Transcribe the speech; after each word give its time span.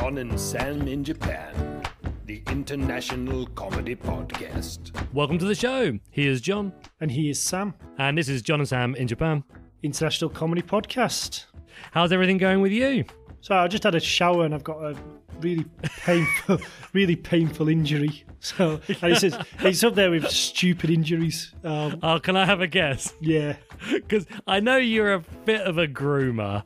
John 0.00 0.16
and 0.16 0.40
Sam 0.40 0.88
in 0.88 1.04
Japan, 1.04 1.82
the 2.24 2.42
international 2.48 3.44
comedy 3.48 3.94
podcast. 3.94 4.96
Welcome 5.12 5.36
to 5.36 5.44
the 5.44 5.54
show. 5.54 5.98
Here's 6.10 6.40
John. 6.40 6.72
And 7.02 7.10
he 7.10 7.28
is 7.28 7.38
Sam, 7.38 7.74
And 7.98 8.16
this 8.16 8.26
is 8.26 8.40
John 8.40 8.60
and 8.60 8.68
Sam 8.68 8.94
in 8.94 9.06
Japan. 9.06 9.44
International 9.82 10.30
Comedy 10.30 10.62
Podcast. 10.62 11.44
How's 11.92 12.12
everything 12.12 12.38
going 12.38 12.62
with 12.62 12.72
you? 12.72 13.04
So 13.42 13.54
I 13.54 13.68
just 13.68 13.82
had 13.82 13.94
a 13.94 14.00
shower 14.00 14.46
and 14.46 14.54
I've 14.54 14.64
got 14.64 14.78
a 14.82 14.96
really 15.40 15.66
painful, 15.82 16.60
really 16.92 17.16
painful 17.16 17.68
injury. 17.68 18.24
So 18.42 18.80
and 19.02 19.12
it's, 19.22 19.36
it's 19.58 19.84
up 19.84 19.94
there 19.96 20.10
with 20.10 20.26
stupid 20.30 20.88
injuries. 20.88 21.52
Um, 21.62 21.98
Oh, 22.02 22.18
can 22.20 22.38
I 22.38 22.46
have 22.46 22.62
a 22.62 22.66
guess? 22.66 23.12
yeah. 23.20 23.56
Because 23.92 24.24
I 24.46 24.60
know 24.60 24.78
you're 24.78 25.12
a 25.12 25.18
bit 25.44 25.60
of 25.60 25.76
a 25.76 25.86
groomer. 25.86 26.62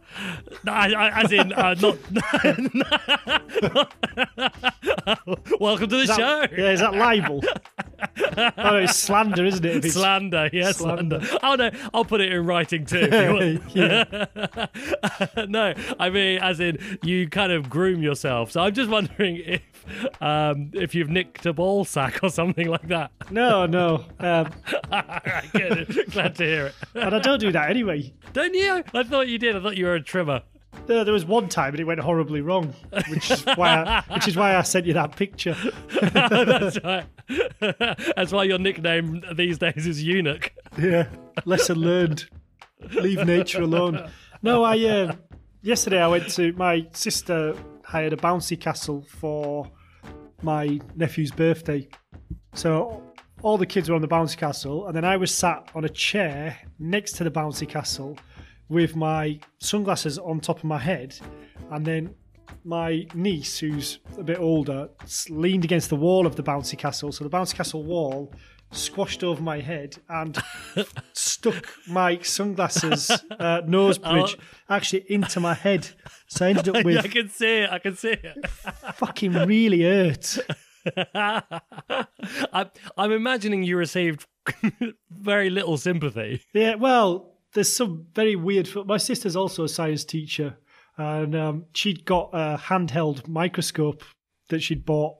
I, 0.68 0.92
I, 0.94 1.20
as 1.24 1.32
in, 1.32 1.52
uh, 1.52 1.74
not. 1.80 1.98
Welcome 5.60 5.88
to 5.90 5.96
the 5.96 6.04
that- 6.06 6.16
show. 6.16 6.46
Yeah, 6.56 6.70
is 6.70 6.78
that 6.80 6.94
libel? 6.94 7.42
oh, 8.58 8.76
it's 8.76 8.96
slander, 8.96 9.44
isn't 9.44 9.64
it? 9.64 9.76
It's- 9.76 9.94
Slander, 9.94 10.48
yes, 10.52 10.76
slander. 10.78 11.20
Slander. 11.24 11.38
Oh 11.42 11.54
no, 11.56 11.70
I'll 11.92 12.04
put 12.04 12.20
it 12.20 12.32
in 12.32 12.46
writing 12.46 12.84
too. 12.86 13.08
If 13.10 13.74
you 13.74 14.04
want. 15.36 15.50
no, 15.50 15.74
I 15.98 16.10
mean, 16.10 16.38
as 16.40 16.60
in, 16.60 16.78
you 17.02 17.28
kind 17.28 17.50
of 17.52 17.68
groom 17.70 18.02
yourself. 18.02 18.50
So 18.52 18.60
I'm 18.60 18.74
just 18.74 18.90
wondering 18.90 19.36
if, 19.44 19.62
um, 20.20 20.70
if 20.72 20.94
you've 20.94 21.10
nicked 21.10 21.46
a 21.46 21.52
ball 21.52 21.84
sack 21.84 22.20
or 22.22 22.30
something 22.30 22.68
like 22.68 22.88
that. 22.88 23.10
No, 23.30 23.66
no. 23.66 24.04
Um. 24.20 24.50
Glad 26.10 26.34
to 26.36 26.44
hear 26.44 26.66
it. 26.66 26.74
and 26.94 27.14
I 27.14 27.18
don't 27.18 27.38
do 27.38 27.52
that 27.52 27.68
anyway. 27.68 28.12
Don't 28.32 28.54
you? 28.54 28.82
I 28.94 29.02
thought 29.02 29.28
you 29.28 29.38
did. 29.38 29.56
I 29.56 29.60
thought 29.60 29.76
you 29.76 29.84
were 29.84 29.94
a 29.94 30.02
trimmer. 30.02 30.42
There, 30.86 31.04
there 31.04 31.12
was 31.12 31.24
one 31.24 31.48
time 31.48 31.74
and 31.74 31.80
it 31.80 31.84
went 31.84 32.00
horribly 32.00 32.40
wrong, 32.40 32.74
which 33.08 33.30
is 33.30 33.44
why 33.54 33.82
I, 33.84 34.04
which 34.14 34.28
is 34.28 34.36
why 34.36 34.56
I 34.56 34.62
sent 34.62 34.86
you 34.86 34.94
that 34.94 35.16
picture. 35.16 35.56
That's 36.00 36.82
right. 36.82 37.06
That's 38.16 38.32
why 38.32 38.44
your 38.44 38.58
nickname 38.58 39.22
these 39.34 39.58
days 39.58 39.86
is 39.86 40.02
Eunuch. 40.02 40.52
Yeah, 40.78 41.08
lesson 41.44 41.78
learned. 41.78 42.28
Leave 42.92 43.24
nature 43.26 43.62
alone. 43.62 44.10
No, 44.42 44.64
I 44.64 44.78
uh, 44.84 45.14
yesterday 45.62 46.00
I 46.00 46.08
went 46.08 46.28
to 46.30 46.52
my 46.52 46.86
sister 46.92 47.56
hired 47.84 48.12
a 48.12 48.16
bouncy 48.16 48.58
castle 48.58 49.04
for 49.08 49.70
my 50.44 50.78
nephew's 50.94 51.30
birthday. 51.30 51.88
So 52.54 53.02
all 53.42 53.58
the 53.58 53.66
kids 53.66 53.88
were 53.88 53.96
on 53.96 54.02
the 54.02 54.08
bouncy 54.08 54.36
castle, 54.36 54.86
and 54.86 54.96
then 54.96 55.04
I 55.04 55.16
was 55.16 55.34
sat 55.34 55.70
on 55.74 55.84
a 55.84 55.88
chair 55.88 56.56
next 56.78 57.12
to 57.16 57.24
the 57.24 57.30
bouncy 57.30 57.68
castle 57.68 58.16
with 58.68 58.94
my 58.94 59.40
sunglasses 59.58 60.18
on 60.18 60.40
top 60.40 60.58
of 60.58 60.64
my 60.64 60.78
head, 60.78 61.18
and 61.70 61.84
then 61.84 62.14
my 62.64 63.06
niece, 63.14 63.58
who's 63.58 63.98
a 64.16 64.22
bit 64.22 64.38
older, 64.38 64.88
leaned 65.28 65.64
against 65.64 65.90
the 65.90 65.96
wall 65.96 66.26
of 66.26 66.36
the 66.36 66.42
bouncy 66.42 66.78
castle. 66.78 67.12
So 67.12 67.24
the 67.24 67.30
bouncy 67.30 67.54
castle 67.54 67.84
wall 67.84 68.32
squashed 68.74 69.22
over 69.24 69.42
my 69.42 69.60
head 69.60 69.96
and 70.08 70.36
stuck 71.12 71.66
my 71.88 72.18
sunglasses 72.20 73.10
uh, 73.38 73.62
nose 73.66 73.98
bridge 73.98 74.36
actually 74.68 75.04
into 75.08 75.40
my 75.40 75.54
head. 75.54 75.88
So 76.28 76.46
I 76.46 76.50
ended 76.50 76.68
up 76.68 76.84
with 76.84 76.98
I 76.98 77.08
can 77.08 77.28
see 77.28 77.58
it. 77.62 77.70
I 77.70 77.78
can 77.78 77.96
see 77.96 78.12
it. 78.12 78.46
fucking 78.94 79.32
really 79.32 79.82
hurt. 79.82 80.38
I'm, 81.14 82.70
I'm 82.96 83.12
imagining 83.12 83.62
you 83.62 83.76
received 83.76 84.26
very 85.10 85.50
little 85.50 85.76
sympathy. 85.76 86.42
Yeah, 86.52 86.74
well, 86.74 87.38
there's 87.54 87.74
some 87.74 88.06
very 88.14 88.36
weird. 88.36 88.68
My 88.86 88.98
sister's 88.98 89.36
also 89.36 89.64
a 89.64 89.68
science 89.68 90.04
teacher, 90.04 90.58
and 90.98 91.34
um, 91.34 91.64
she'd 91.72 92.04
got 92.04 92.30
a 92.32 92.58
handheld 92.58 93.26
microscope 93.28 94.02
that 94.50 94.62
she'd 94.62 94.84
bought, 94.84 95.16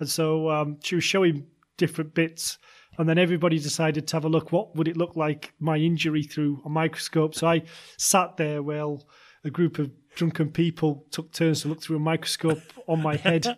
and 0.00 0.08
so 0.08 0.50
um, 0.50 0.78
she 0.82 0.96
was 0.96 1.04
showing 1.04 1.46
different 1.76 2.14
bits, 2.14 2.58
and 2.98 3.08
then 3.08 3.18
everybody 3.18 3.58
decided 3.58 4.06
to 4.08 4.16
have 4.16 4.24
a 4.24 4.28
look. 4.28 4.52
What 4.52 4.76
would 4.76 4.88
it 4.88 4.96
look 4.96 5.16
like 5.16 5.52
my 5.58 5.76
injury 5.76 6.22
through 6.22 6.62
a 6.64 6.68
microscope? 6.68 7.34
So 7.34 7.46
I 7.46 7.62
sat 7.98 8.36
there 8.36 8.62
while 8.62 9.06
a 9.44 9.50
group 9.50 9.78
of 9.78 9.90
drunken 10.14 10.50
people 10.50 11.04
took 11.10 11.32
turns 11.32 11.62
to 11.62 11.68
look 11.68 11.82
through 11.82 11.96
a 11.96 12.00
microscope 12.00 12.62
on 12.86 13.02
my 13.02 13.16
head. 13.16 13.46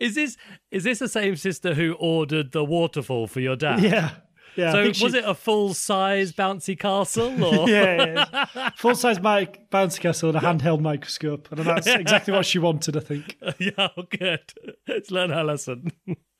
Is 0.00 0.14
this 0.14 0.36
is 0.70 0.84
this 0.84 0.98
the 0.98 1.08
same 1.08 1.36
sister 1.36 1.74
who 1.74 1.94
ordered 1.98 2.52
the 2.52 2.64
waterfall 2.64 3.26
for 3.26 3.40
your 3.40 3.56
dad? 3.56 3.80
yeah, 3.82 4.10
yeah. 4.56 4.72
So 4.72 4.86
was 4.86 4.96
she- 4.96 5.06
it 5.18 5.24
a 5.24 5.34
full 5.34 5.74
size 5.74 6.32
bouncy 6.32 6.78
castle 6.78 7.42
or 7.42 7.68
yeah, 7.68 8.26
yeah. 8.54 8.70
full 8.76 8.94
size 8.94 9.20
mic, 9.20 9.70
bouncy 9.70 10.00
castle, 10.00 10.30
and 10.30 10.38
a 10.38 10.40
handheld 10.40 10.80
microscope, 10.80 11.50
and 11.50 11.60
that's 11.60 11.86
exactly 11.86 12.32
what 12.32 12.46
she 12.46 12.58
wanted, 12.58 12.96
I 12.96 13.00
think. 13.00 13.36
yeah, 13.58 13.88
oh, 13.96 14.02
good. 14.08 14.52
Let's 14.86 15.10
learn 15.10 15.30
her 15.30 15.44
lesson. 15.44 15.90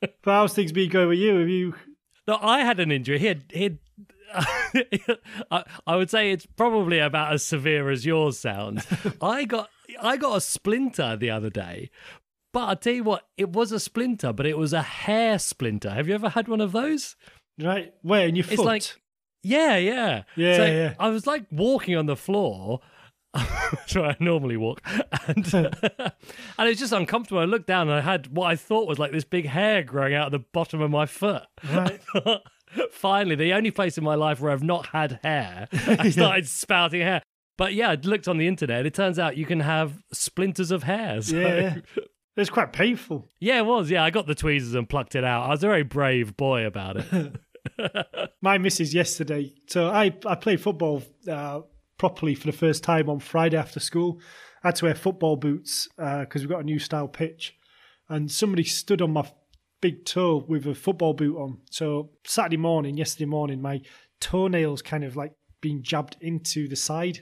But 0.23 0.31
how's 0.31 0.53
things 0.53 0.71
been 0.71 0.89
going 0.89 1.09
with 1.09 1.17
you? 1.19 1.35
Have 1.39 1.49
you? 1.49 1.75
No, 2.27 2.37
I 2.41 2.59
had 2.59 2.79
an 2.79 2.91
injury. 2.91 3.19
He 3.19 3.25
had, 3.25 3.43
he 3.51 3.63
had 3.63 3.79
I, 5.51 5.63
I 5.85 5.95
would 5.95 6.09
say 6.09 6.31
it's 6.31 6.45
probably 6.45 6.99
about 6.99 7.33
as 7.33 7.43
severe 7.43 7.89
as 7.89 8.05
yours 8.05 8.37
sounds. 8.37 8.85
I 9.21 9.45
got 9.45 9.69
I 10.01 10.17
got 10.17 10.35
a 10.37 10.41
splinter 10.41 11.15
the 11.15 11.29
other 11.31 11.49
day, 11.49 11.89
but 12.53 12.67
I 12.67 12.75
tell 12.75 12.93
you 12.93 13.03
what, 13.05 13.25
it 13.37 13.51
was 13.53 13.71
a 13.71 13.79
splinter, 13.79 14.33
but 14.33 14.45
it 14.45 14.57
was 14.57 14.73
a 14.73 14.81
hair 14.81 15.39
splinter. 15.39 15.89
Have 15.91 16.07
you 16.09 16.15
ever 16.15 16.29
had 16.29 16.47
one 16.49 16.61
of 16.61 16.73
those? 16.73 17.15
Right, 17.59 17.93
where 18.01 18.27
in 18.27 18.35
your 18.35 18.43
foot? 18.45 18.59
like- 18.65 18.95
Yeah, 19.43 19.77
yeah, 19.77 20.23
Yeah, 20.35 20.55
So 20.57 20.65
yeah. 20.65 20.93
I 20.99 21.09
was 21.09 21.25
like 21.25 21.45
walking 21.51 21.95
on 21.95 22.05
the 22.05 22.17
floor. 22.17 22.81
That's 23.37 23.95
where 23.95 24.05
I 24.05 24.17
normally 24.19 24.57
walk, 24.57 24.81
and 25.27 25.53
and 25.53 26.13
it 26.59 26.69
was 26.69 26.79
just 26.79 26.93
uncomfortable. 26.93 27.39
I 27.39 27.45
looked 27.45 27.67
down 27.67 27.89
and 27.89 27.97
I 27.97 28.01
had 28.01 28.27
what 28.35 28.47
I 28.47 28.55
thought 28.55 28.87
was 28.87 28.99
like 28.99 29.11
this 29.11 29.23
big 29.23 29.45
hair 29.45 29.83
growing 29.83 30.13
out 30.13 30.27
of 30.27 30.31
the 30.31 30.45
bottom 30.53 30.81
of 30.81 30.91
my 30.91 31.05
foot. 31.05 31.43
Right. 31.71 32.01
Finally, 32.91 33.35
the 33.35 33.53
only 33.53 33.71
place 33.71 33.97
in 33.97 34.03
my 34.03 34.15
life 34.15 34.41
where 34.41 34.51
I've 34.51 34.63
not 34.63 34.87
had 34.87 35.19
hair, 35.23 35.67
I 35.71 36.09
started 36.09 36.47
spouting 36.47 37.01
hair. 37.01 37.21
But 37.57 37.73
yeah, 37.73 37.91
I 37.91 37.95
looked 37.95 38.27
on 38.27 38.37
the 38.37 38.47
internet. 38.47 38.79
And 38.79 38.87
it 38.87 38.93
turns 38.93 39.17
out 39.17 39.37
you 39.37 39.45
can 39.45 39.61
have 39.61 40.03
splinters 40.11 40.69
of 40.69 40.83
hair. 40.83 41.21
So, 41.21 41.37
yeah, 41.37 41.55
yeah. 41.55 42.03
It's 42.35 42.51
quite 42.51 42.71
painful. 42.71 43.27
yeah, 43.39 43.57
it 43.57 43.65
was. 43.65 43.89
Yeah, 43.89 44.03
I 44.03 44.11
got 44.11 44.27
the 44.27 44.35
tweezers 44.35 44.75
and 44.75 44.87
plucked 44.87 45.15
it 45.15 45.23
out. 45.23 45.47
I 45.47 45.49
was 45.49 45.63
a 45.63 45.67
very 45.67 45.83
brave 45.83 46.37
boy 46.37 46.65
about 46.67 46.97
it. 46.97 47.35
My 48.41 48.57
missus 48.59 48.93
yesterday. 48.93 49.53
So 49.67 49.89
I 49.89 50.13
I 50.25 50.35
played 50.35 50.61
football 50.61 51.03
uh, 51.27 51.61
properly 51.97 52.35
for 52.35 52.47
the 52.47 52.57
first 52.57 52.83
time 52.83 53.09
on 53.09 53.19
Friday 53.19 53.57
after 53.57 53.79
school. 53.79 54.19
I 54.63 54.69
had 54.69 54.75
to 54.77 54.85
wear 54.85 54.95
football 54.95 55.35
boots 55.35 55.87
uh, 55.99 56.21
because 56.21 56.41
we've 56.41 56.49
got 56.49 56.61
a 56.61 56.63
new 56.63 56.79
style 56.79 57.07
pitch, 57.07 57.55
and 58.09 58.31
somebody 58.31 58.63
stood 58.63 59.01
on 59.01 59.11
my 59.13 59.29
big 59.81 60.05
toe 60.05 60.43
with 60.47 60.65
a 60.65 60.73
football 60.75 61.13
boot 61.13 61.37
on. 61.37 61.59
So 61.69 62.11
Saturday 62.25 62.57
morning, 62.57 62.97
yesterday 62.97 63.25
morning, 63.25 63.61
my 63.61 63.81
toenails 64.19 64.81
kind 64.81 65.03
of 65.03 65.15
like 65.15 65.33
being 65.61 65.83
jabbed 65.83 66.17
into 66.21 66.67
the 66.67 66.75
side. 66.75 67.21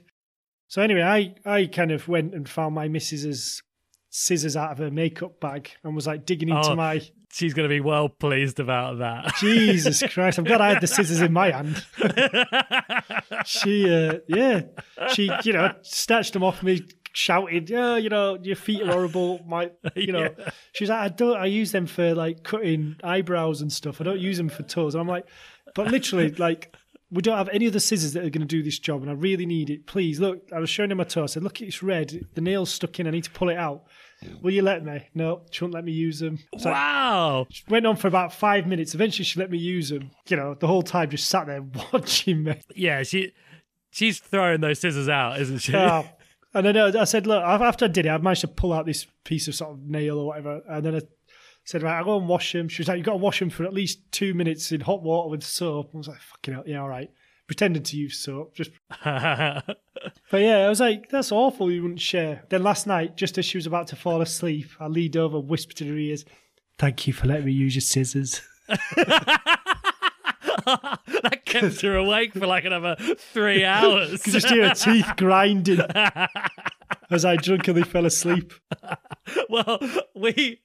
So 0.68 0.81
anyway, 0.81 1.01
I 1.04 1.36
I 1.45 1.66
kind 1.68 1.92
of 1.92 2.07
went 2.07 2.33
and 2.33 2.48
found 2.48 2.75
my 2.75 2.88
missus's 2.88 3.62
scissors 4.10 4.56
out 4.56 4.71
of 4.71 4.78
her 4.78 4.89
makeup 4.92 5.39
bag 5.42 5.71
and 5.83 5.94
was 5.94 6.07
like 6.07 6.25
digging 6.25 6.50
into 6.50 6.71
Oh. 6.71 6.75
my 6.75 7.01
She's 7.35 7.53
going 7.53 7.67
to 7.67 7.75
be 7.75 7.81
well 7.81 8.07
pleased 8.07 8.61
about 8.61 8.99
that. 8.99 9.35
Jesus 9.41 10.01
Christ! 10.13 10.37
I'm 10.37 10.45
glad 10.45 10.61
I 10.61 10.69
had 10.69 10.81
the 10.81 10.87
scissors 10.87 11.19
in 11.19 11.33
my 11.33 11.51
hand. 11.51 11.85
she, 13.45 13.93
uh, 13.93 14.19
yeah, 14.29 14.61
she, 15.11 15.29
you 15.43 15.51
know, 15.51 15.73
snatched 15.81 16.31
them 16.31 16.43
off 16.43 16.63
me, 16.63 16.85
shouted, 17.11 17.69
"Yeah, 17.69 17.97
you 17.97 18.07
know, 18.07 18.37
your 18.41 18.55
feet 18.55 18.83
are 18.83 18.89
horrible." 18.93 19.41
My, 19.45 19.71
you 19.97 20.13
know, 20.13 20.33
she's 20.71 20.89
like, 20.89 20.99
"I 20.99 21.09
don't. 21.09 21.35
I 21.35 21.47
use 21.47 21.73
them 21.73 21.87
for 21.87 22.15
like 22.15 22.43
cutting 22.43 22.95
eyebrows 23.03 23.59
and 23.59 23.69
stuff. 23.69 23.99
I 23.99 24.05
don't 24.05 24.21
use 24.21 24.37
them 24.37 24.47
for 24.47 24.63
toes." 24.63 24.95
And 24.95 25.01
I'm 25.01 25.07
like, 25.09 25.25
but 25.73 25.91
literally, 25.91 26.31
like. 26.31 26.73
We 27.11 27.21
don't 27.21 27.37
have 27.37 27.49
any 27.49 27.67
other 27.67 27.79
scissors 27.79 28.13
that 28.13 28.25
are 28.25 28.31
going 28.31 28.41
to 28.41 28.47
do 28.47 28.63
this 28.63 28.79
job, 28.79 29.01
and 29.01 29.11
I 29.11 29.13
really 29.13 29.45
need 29.45 29.69
it. 29.69 29.85
Please 29.85 30.19
look. 30.19 30.49
I 30.51 30.59
was 30.59 30.71
showing 30.71 30.89
him 30.89 30.97
my 30.97 31.03
toe. 31.03 31.23
I 31.23 31.27
said, 31.27 31.43
"Look, 31.43 31.61
it's 31.61 31.83
red. 31.83 32.27
The 32.33 32.41
nail's 32.41 32.71
stuck 32.71 32.99
in. 32.99 33.07
I 33.07 33.11
need 33.11 33.25
to 33.25 33.29
pull 33.29 33.49
it 33.49 33.57
out. 33.57 33.83
Will 34.42 34.51
you 34.51 34.62
let 34.62 34.83
me?" 34.83 35.07
No, 35.13 35.42
she 35.51 35.63
wouldn't 35.63 35.75
let 35.75 35.86
me 35.86 35.92
use 35.92 36.19
them. 36.19 36.39
So 36.57 36.69
wow. 36.69 37.48
went 37.69 37.86
on 37.86 37.95
for 37.95 38.07
about 38.07 38.33
five 38.33 38.68
minutes. 38.68 38.95
Eventually, 38.95 39.25
she 39.25 39.39
let 39.39 39.51
me 39.51 39.57
use 39.57 39.89
them. 39.89 40.12
You 40.27 40.38
know, 40.38 40.54
the 40.54 40.68
whole 40.68 40.83
time 40.83 41.10
just 41.10 41.27
sat 41.27 41.48
there 41.48 41.63
watching 41.94 42.44
me. 42.44 42.60
Yeah, 42.75 43.04
she 43.04 43.33
she's 43.92 44.19
throwing 44.19 44.62
those 44.62 44.80
scissors 44.80 45.10
out, 45.10 45.39
isn't 45.39 45.60
she? 45.60 45.75
Oh. 45.75 46.06
And 46.56 46.66
then 46.66 46.77
uh, 46.77 46.94
I 46.98 47.04
said, 47.04 47.27
look, 47.27 47.44
after 47.44 47.83
I 47.83 47.89
did 47.89 48.06
it, 48.06 48.10
I 48.10 48.18
managed 48.18 48.39
to 48.39 48.48
pull 48.48 48.72
out 48.72 48.86
this 48.86 49.06
piece 49.25 49.50
of 49.50 49.56
sort 49.56 49.72
of 49.72 49.81
nail 49.81 50.18
or 50.18 50.28
whatever. 50.28 50.62
And 50.69 50.86
then 50.86 50.95
I 50.95 51.01
said, 51.66 51.83
right, 51.83 51.98
I'll 51.98 52.06
go 52.06 52.18
and 52.18 52.30
wash 52.30 52.54
them. 52.54 52.69
She 52.69 52.81
was 52.81 52.88
like, 52.88 52.95
you've 52.95 53.06
got 53.06 53.12
to 53.12 53.18
wash 53.18 53.39
them 53.39 53.50
for 53.50 53.66
at 53.66 53.74
least 53.74 54.10
two 54.13 54.33
minutes 54.33 54.71
in 54.71 54.80
hot 54.80 55.04
water 55.04 55.30
with 55.30 55.44
soap. 55.44 55.92
I 55.94 55.98
was 55.98 56.07
like, 56.07 56.21
fucking 56.21 56.54
hell, 56.54 56.63
yeah, 56.66 56.81
all 56.81 56.88
right. 56.88 57.12
Pretending 57.47 57.83
to 57.83 57.97
use 57.97 58.18
soap. 58.18 58.56
Just, 58.56 58.71
But 60.31 60.42
yeah, 60.42 60.65
I 60.65 60.69
was 60.69 60.80
like, 60.80 61.09
that's 61.09 61.31
awful. 61.31 61.71
You 61.71 61.81
wouldn't 61.83 62.01
share. 62.01 62.44
Then 62.50 62.63
last 62.63 62.88
night, 62.88 63.15
just 63.18 63.38
as 63.38 63.45
she 63.45 63.57
was 63.57 63.65
about 63.68 63.88
to 63.88 63.95
fall 63.95 64.21
asleep, 64.21 64.68
I 64.80 64.88
leaned 64.88 65.18
over, 65.18 65.39
whispered 65.39 65.81
in 65.81 65.88
her 65.89 65.97
ears, 65.97 66.25
thank 66.77 67.07
you 67.07 67.13
for 67.13 67.27
letting 67.27 67.45
me 67.45 67.53
use 67.53 67.75
your 67.75 67.81
scissors. 67.81 68.42
that 68.68 69.42
kept 71.45 71.81
her 71.81 71.95
awake 71.95 72.33
for 72.33 72.47
like 72.47 72.65
another 72.65 72.95
three 73.18 73.63
hours. 73.63 74.21
could 74.24 74.33
just 74.33 74.50
hear 74.50 74.68
her 74.68 74.75
teeth 74.75 75.12
grinding 75.18 75.81
as 77.12 77.24
I 77.25 77.36
drunkenly 77.36 77.83
fell 77.83 78.06
asleep. 78.06 78.53
well, 79.50 79.80
we 80.15 80.62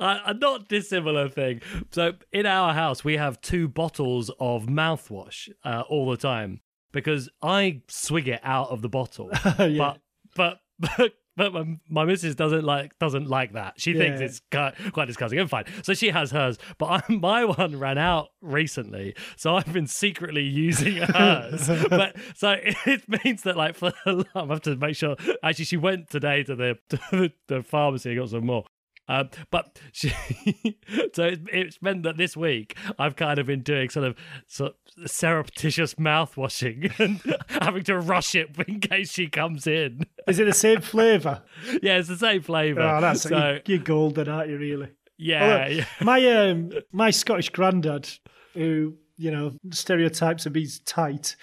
a 0.00 0.20
a 0.26 0.34
not 0.34 0.68
dissimilar 0.68 1.28
thing. 1.28 1.60
So 1.90 2.12
in 2.32 2.46
our 2.46 2.72
house, 2.74 3.04
we 3.04 3.16
have 3.16 3.40
two 3.40 3.68
bottles 3.68 4.30
of 4.40 4.66
mouthwash 4.66 5.48
uh, 5.64 5.82
all 5.88 6.10
the 6.10 6.16
time 6.16 6.60
because 6.92 7.28
I 7.42 7.82
swig 7.88 8.28
it 8.28 8.40
out 8.42 8.70
of 8.70 8.82
the 8.82 8.88
bottle, 8.88 9.30
Yeah. 9.58 9.94
but 10.36 10.58
but. 10.78 11.12
But 11.38 11.52
my, 11.52 11.76
my 11.90 12.04
missus 12.06 12.34
doesn't 12.34 12.64
like 12.64 12.98
doesn't 12.98 13.28
like 13.28 13.52
that. 13.52 13.74
She 13.76 13.92
thinks 13.92 14.22
it's 14.22 14.40
quite, 14.50 14.72
quite 14.94 15.04
disgusting. 15.04 15.38
I'm 15.38 15.48
fine. 15.48 15.66
So 15.82 15.92
she 15.92 16.08
has 16.08 16.30
hers, 16.30 16.56
but 16.78 16.86
I, 16.86 17.02
my 17.12 17.44
one 17.44 17.78
ran 17.78 17.98
out 17.98 18.28
recently, 18.40 19.14
so 19.36 19.54
I've 19.54 19.70
been 19.70 19.86
secretly 19.86 20.44
using 20.44 20.96
hers. 20.96 21.68
but 21.90 22.16
so 22.36 22.56
it 22.86 23.02
means 23.22 23.42
that 23.42 23.54
like 23.54 23.74
for 23.76 23.92
I 24.06 24.24
have 24.46 24.62
to 24.62 24.76
make 24.76 24.96
sure. 24.96 25.16
Actually, 25.42 25.66
she 25.66 25.76
went 25.76 26.08
today 26.08 26.42
to 26.44 26.56
the 26.56 26.78
to 26.88 26.96
the, 27.12 27.32
the 27.48 27.62
pharmacy 27.62 28.12
and 28.12 28.18
got 28.18 28.30
some 28.30 28.46
more. 28.46 28.64
Um, 29.08 29.30
but 29.50 29.78
she, 29.92 30.08
so 31.12 31.24
it, 31.24 31.40
it's 31.52 31.80
meant 31.80 32.02
that 32.02 32.16
this 32.16 32.36
week 32.36 32.76
I've 32.98 33.14
kind 33.14 33.38
of 33.38 33.46
been 33.46 33.62
doing 33.62 33.88
sort 33.88 34.06
of, 34.06 34.16
sort 34.48 34.74
of 34.98 35.10
surreptitious 35.10 35.98
mouth 35.98 36.36
washing 36.36 36.90
and 36.98 37.20
having 37.48 37.84
to 37.84 37.98
rush 37.98 38.34
it 38.34 38.50
in 38.68 38.80
case 38.80 39.12
she 39.12 39.28
comes 39.28 39.66
in. 39.66 40.06
Is 40.26 40.38
it 40.38 40.46
the 40.46 40.52
same 40.52 40.80
flavour? 40.80 41.42
Yeah, 41.82 41.98
it's 41.98 42.08
the 42.08 42.16
same 42.16 42.42
flavour. 42.42 42.82
Oh, 42.82 43.00
that's 43.00 43.22
so 43.22 43.60
you, 43.66 43.74
you're 43.74 43.84
golden, 43.84 44.28
aren't 44.28 44.50
you? 44.50 44.58
Really? 44.58 44.88
yeah, 45.18 45.68
yeah. 45.68 45.84
My 46.00 46.26
um, 46.26 46.72
my 46.92 47.10
Scottish 47.10 47.50
granddad, 47.50 48.08
who 48.54 48.94
you 49.16 49.30
know 49.30 49.52
stereotypes 49.70 50.46
of 50.46 50.54
he's 50.54 50.80
tight, 50.80 51.36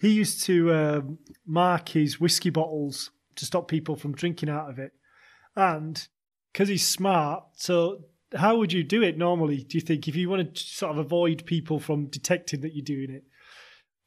he 0.00 0.10
used 0.10 0.42
to 0.44 0.74
um, 0.74 1.18
mark 1.46 1.90
his 1.90 2.20
whiskey 2.20 2.50
bottles 2.50 3.10
to 3.36 3.44
stop 3.44 3.68
people 3.68 3.96
from 3.96 4.12
drinking 4.12 4.48
out 4.48 4.68
of 4.68 4.78
it, 4.78 4.92
and 5.56 6.08
because 6.54 6.68
he's 6.70 6.86
smart, 6.86 7.44
so. 7.56 8.04
How 8.36 8.56
would 8.56 8.72
you 8.72 8.82
do 8.82 9.00
it 9.00 9.16
normally? 9.16 9.58
Do 9.62 9.78
you 9.78 9.80
think 9.80 10.08
if 10.08 10.16
you 10.16 10.28
want 10.28 10.56
to 10.56 10.60
sort 10.60 10.90
of 10.90 10.98
avoid 10.98 11.46
people 11.46 11.78
from 11.78 12.06
detecting 12.06 12.62
that 12.62 12.74
you're 12.74 12.82
doing 12.84 13.10
it? 13.10 13.22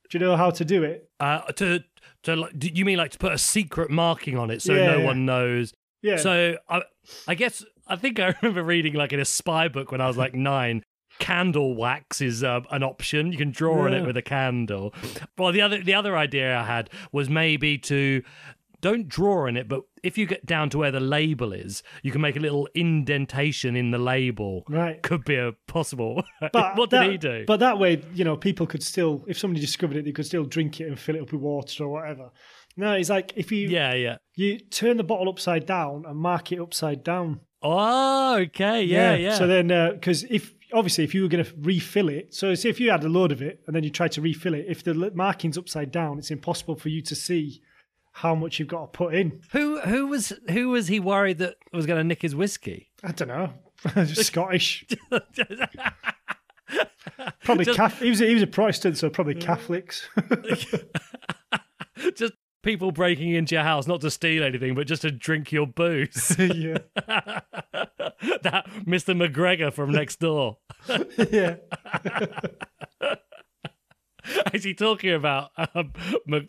Do 0.09 0.17
you 0.17 0.25
know 0.25 0.35
how 0.35 0.49
to 0.49 0.65
do 0.65 0.83
it? 0.83 1.09
Uh, 1.17 1.44
to 1.53 1.81
to 2.23 2.49
do 2.57 2.67
you 2.67 2.83
mean 2.83 2.97
like 2.97 3.11
to 3.11 3.17
put 3.17 3.31
a 3.31 3.38
secret 3.38 3.89
marking 3.89 4.38
on 4.38 4.51
it 4.51 4.61
so 4.61 4.73
Yeah, 4.73 4.88
no 4.88 4.97
yeah. 4.97 5.05
one 5.05 5.25
knows? 5.25 5.71
Yeah. 6.01 6.17
So 6.17 6.57
I, 6.67 6.81
I 7.25 7.35
guess 7.35 7.63
I 7.88 7.95
think 7.95 8.19
I 8.19 8.35
remember 8.41 8.63
reading 8.63 8.95
like 8.95 9.13
in 9.13 9.21
a 9.21 9.25
spy 9.25 9.69
book 9.69 9.94
when 9.94 10.01
I 10.01 10.07
was 10.07 10.17
like 10.17 10.33
nine. 10.33 10.83
Candle 11.19 11.73
wax 11.75 12.19
is 12.19 12.44
uh, 12.44 12.59
an 12.69 12.83
option. 12.83 13.31
You 13.31 13.38
can 13.38 13.51
draw 13.51 13.85
on 13.85 13.94
it 13.94 14.05
with 14.05 14.17
a 14.17 14.21
candle. 14.21 14.94
Well, 15.38 15.53
the 15.53 15.61
other 15.61 15.81
the 15.81 15.94
other 15.94 16.17
idea 16.17 16.57
I 16.57 16.65
had 16.65 16.89
was 17.13 17.29
maybe 17.29 17.77
to 17.77 18.23
don't 18.81 19.07
draw 19.07 19.47
on 19.47 19.55
it, 19.55 19.69
but 19.69 19.83
if 20.07 20.18
you 20.18 20.25
get 20.25 20.45
down 20.45 20.69
to 20.69 20.77
where 20.77 20.89
the 20.89 21.01
label 21.01 21.51
is, 21.51 21.83
you 22.01 22.13
can 22.13 22.21
make 22.21 22.38
a 22.38 22.39
little 22.39 22.69
indentation 22.74 23.75
in 23.75 23.92
the 23.92 23.98
label. 23.98 24.63
Right. 24.69 25.04
Could 25.04 25.25
be 25.25 25.36
a 25.36 25.51
possible. 25.68 26.24
But 26.54 26.77
what 26.77 26.92
that, 26.92 27.04
did 27.04 27.12
he 27.12 27.18
do? 27.18 27.44
But 27.45 27.59
that 27.59 27.77
way, 27.77 28.01
you 28.13 28.24
know, 28.24 28.38
people 28.38 28.65
could 28.68 28.81
still, 28.81 29.25
if 29.27 29.38
somebody 29.38 29.59
discovered 29.59 29.98
it, 29.98 30.06
they 30.06 30.13
could 30.13 30.25
still 30.25 30.45
drink 30.45 30.80
it 30.80 30.88
and 30.88 30.98
fill 30.98 31.15
it 31.15 31.21
up 31.24 31.33
with 31.33 31.42
water 31.42 31.83
or 31.83 31.89
whatever. 31.89 32.31
No, 32.77 32.94
it's 32.94 33.09
like 33.09 33.33
if 33.36 33.51
you 33.51 33.68
yeah, 33.68 33.94
yeah. 33.95 34.18
you 34.36 34.59
turn 34.59 34.98
the 34.98 35.04
bottle 35.04 35.27
upside 35.27 35.65
down 35.65 36.06
and 36.07 36.18
mark 36.18 36.51
it 36.51 36.62
upside 36.62 37.04
down. 37.04 37.42
Oh, 37.62 38.36
okay. 38.36 38.83
Yeah, 38.83 39.15
yeah. 39.15 39.36
So 39.36 39.45
then, 39.45 39.71
uh, 39.71 39.92
because 39.94 40.24
if 40.30 40.54
obviously 40.74 41.04
if 41.04 41.13
you 41.13 41.24
were 41.24 41.27
going 41.27 41.44
to 41.44 41.51
refill 41.59 42.07
it, 42.07 42.33
so 42.33 42.54
say 42.56 42.69
if 42.69 42.80
you 42.80 42.92
had 42.92 43.04
a 43.04 43.09
load 43.09 43.33
of 43.33 43.42
it 43.42 43.62
and 43.68 43.75
then 43.75 43.83
you 43.83 43.89
tried 43.89 44.13
to 44.13 44.21
refill 44.21 44.54
it, 44.54 44.65
if 44.69 44.83
the 44.83 44.94
marking's 45.15 45.57
upside 45.57 45.92
down, 45.92 46.18
it's 46.18 46.31
impossible 46.31 46.75
for 46.75 46.89
you 46.89 47.01
to 47.01 47.15
see 47.15 47.62
how 48.18 48.34
much 48.34 48.58
you've 48.58 48.68
got 48.68 48.81
to 48.81 48.98
put 48.98 49.14
in. 49.14 49.42
Who 49.52 49.80
who 49.81 50.08
was 50.08 50.34
who 50.50 50.69
was 50.69 50.88
he 50.88 51.00
worried 51.00 51.38
that 51.38 51.56
was 51.72 51.86
going 51.86 52.00
to 52.00 52.04
nick 52.04 52.24
his 52.24 52.36
whiskey? 52.36 52.90
I 53.04 53.12
don't 53.12 53.28
know. 53.28 53.54
Scottish, 54.06 54.86
probably 57.44 57.66
Just- 57.66 57.78
Catholic. 57.78 58.04
He 58.04 58.10
was 58.10 58.22
a, 58.22 58.25
he 58.28 58.34
was 58.34 58.42
a 58.42 58.48
Protestant, 58.48 58.98
so 58.98 59.12
probably 59.12 59.36
Catholics. 59.36 60.10
just 62.16 62.34
people 62.64 62.92
breaking 62.92 63.36
into 63.36 63.54
your 63.54 63.64
house 63.64 63.86
not 63.86 64.02
to 64.02 64.10
steal 64.10 64.44
anything, 64.44 64.74
but 64.74 64.88
just 64.88 65.04
to 65.04 65.12
drink 65.12 65.52
your 65.52 65.68
booze. 65.68 66.36
yeah, 66.40 66.80
that 67.06 68.66
Mr. 68.88 69.16
McGregor 69.16 69.72
from 69.72 69.92
next 69.92 70.19
door. 70.19 70.58
yeah. 71.30 71.58
Is 74.54 74.64
he 74.64 74.74
talking 74.74 75.14
about 75.14 75.52
um, 75.75 75.94
Mc, 76.25 76.48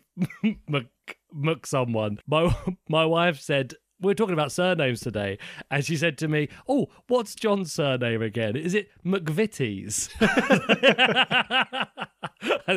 Mc, 0.66 0.86
Mc 1.32 1.66
someone? 1.66 2.18
My 2.26 2.54
my 2.88 3.04
wife 3.04 3.40
said 3.40 3.74
we're 4.00 4.14
talking 4.14 4.32
about 4.32 4.52
surnames 4.52 5.00
today, 5.00 5.38
and 5.70 5.84
she 5.84 5.96
said 5.96 6.18
to 6.18 6.28
me, 6.28 6.48
"Oh, 6.68 6.88
what's 7.08 7.34
John's 7.34 7.72
surname 7.72 8.22
again? 8.22 8.56
Is 8.56 8.74
it 8.74 8.90
McVitie's?" 9.04 10.08
I 10.20 11.86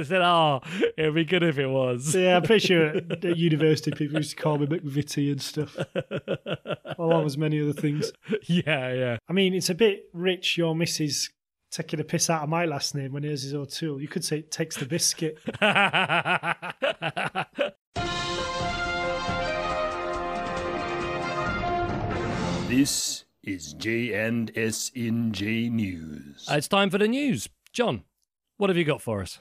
said, 0.04 0.22
"Oh, 0.22 0.62
it'd 0.98 1.16
be 1.16 1.26
good 1.26 1.44
if 1.44 1.60
it 1.60 1.68
was." 1.68 2.16
Yeah, 2.16 2.38
I'm 2.38 2.44
pretty 2.44 2.68
sure 2.68 2.88
at 2.88 3.24
at 3.24 3.38
university 3.38 3.92
people 3.92 4.18
used 4.18 4.32
to 4.32 4.42
call 4.42 4.58
me 4.58 4.66
McVitie 4.66 5.32
and 5.32 5.42
stuff, 5.42 5.78
along 6.98 7.26
with 7.26 7.38
many 7.38 7.62
other 7.62 7.74
things. 7.74 8.12
yeah, 8.48 8.94
yeah. 8.94 9.18
I 9.30 9.34
mean, 9.34 9.54
it's 9.54 9.70
a 9.70 9.76
bit 9.76 10.06
rich, 10.14 10.58
your 10.58 10.76
missus 10.76 11.30
taking 11.72 12.02
a 12.02 12.04
piss 12.04 12.30
out 12.30 12.44
of 12.44 12.50
my 12.50 12.66
last 12.66 12.96
name 12.96 13.14
when 13.14 13.24
hers 13.24 13.46
is 13.46 13.54
O'Toole. 13.54 14.02
You 14.02 14.08
could 14.08 14.26
say 14.26 14.40
it 14.40 14.52
takes 14.52 14.76
the 14.76 14.86
biscuit. 14.86 15.38
This 22.72 23.26
is 23.44 23.74
J&S 23.74 24.92
in 24.96 25.34
J 25.34 25.68
News. 25.68 26.48
Uh, 26.50 26.56
it's 26.56 26.70
time 26.70 26.90
for 26.90 26.98
the 26.98 27.08
news. 27.10 27.50
John, 27.74 28.04
what 28.56 28.70
have 28.70 28.78
you 28.78 28.86
got 28.86 29.02
for 29.02 29.22
us? 29.22 29.40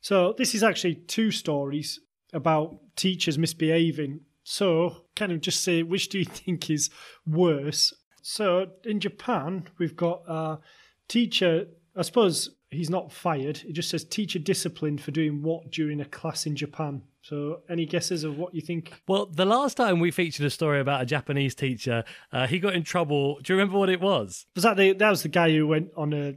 So, 0.00 0.34
this 0.36 0.56
is 0.56 0.64
actually 0.64 0.96
two 0.96 1.30
stories 1.30 2.00
about 2.32 2.80
teachers 2.96 3.38
misbehaving. 3.38 4.22
So, 4.42 5.04
kind 5.14 5.30
of 5.30 5.40
just 5.40 5.62
say, 5.62 5.84
which 5.84 6.08
do 6.08 6.18
you 6.18 6.24
think 6.28 6.68
is 6.68 6.90
worse? 7.24 7.94
So, 8.22 8.72
in 8.82 8.98
Japan, 8.98 9.68
we've 9.78 9.94
got 9.94 10.22
a 10.26 10.58
teacher, 11.06 11.66
I 11.94 12.02
suppose 12.02 12.56
he's 12.70 12.90
not 12.90 13.12
fired. 13.12 13.62
It 13.64 13.74
just 13.74 13.88
says 13.88 14.04
teacher 14.04 14.40
disciplined 14.40 15.00
for 15.00 15.12
doing 15.12 15.42
what 15.42 15.70
during 15.70 16.00
a 16.00 16.06
class 16.06 16.44
in 16.44 16.56
Japan. 16.56 17.02
So, 17.24 17.62
any 17.70 17.86
guesses 17.86 18.22
of 18.22 18.36
what 18.36 18.54
you 18.54 18.60
think? 18.60 18.92
Well, 19.08 19.24
the 19.24 19.46
last 19.46 19.78
time 19.78 19.98
we 19.98 20.10
featured 20.10 20.44
a 20.44 20.50
story 20.50 20.78
about 20.78 21.00
a 21.00 21.06
Japanese 21.06 21.54
teacher, 21.54 22.04
uh, 22.30 22.46
he 22.46 22.58
got 22.58 22.74
in 22.74 22.82
trouble. 22.82 23.40
Do 23.42 23.50
you 23.54 23.58
remember 23.58 23.78
what 23.78 23.88
it 23.88 23.98
was? 23.98 24.44
Was 24.54 24.64
that 24.64 24.76
the 24.76 24.92
that 24.92 25.08
was 25.08 25.22
the 25.22 25.30
guy 25.30 25.50
who 25.50 25.66
went 25.66 25.88
on 25.96 26.12
a 26.12 26.34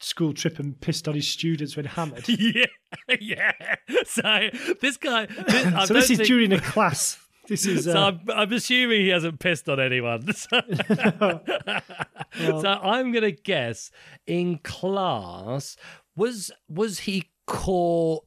school 0.00 0.32
trip 0.32 0.58
and 0.58 0.80
pissed 0.80 1.06
on 1.06 1.14
his 1.14 1.28
students 1.28 1.76
when 1.76 1.84
hammered? 1.84 2.24
yeah, 2.28 2.66
yeah. 3.20 3.52
So 4.04 4.48
this 4.80 4.96
guy. 4.96 5.28
This, 5.46 5.86
so 5.86 5.94
this 5.94 6.10
is 6.10 6.16
think- 6.18 6.26
during 6.26 6.52
a 6.52 6.60
class. 6.60 7.18
This 7.46 7.64
is 7.64 7.84
So 7.84 7.92
uh, 7.96 8.06
I'm, 8.10 8.20
I'm 8.28 8.52
assuming 8.52 9.02
he 9.02 9.10
hasn't 9.10 9.38
pissed 9.38 9.68
on 9.68 9.78
anyone. 9.78 10.32
So, 10.32 10.60
so 12.38 12.68
I'm 12.68 13.12
gonna 13.12 13.30
guess 13.30 13.92
in 14.26 14.58
class 14.58 15.76
was 16.16 16.50
was 16.68 16.98
he 17.00 17.30
caught? 17.46 18.24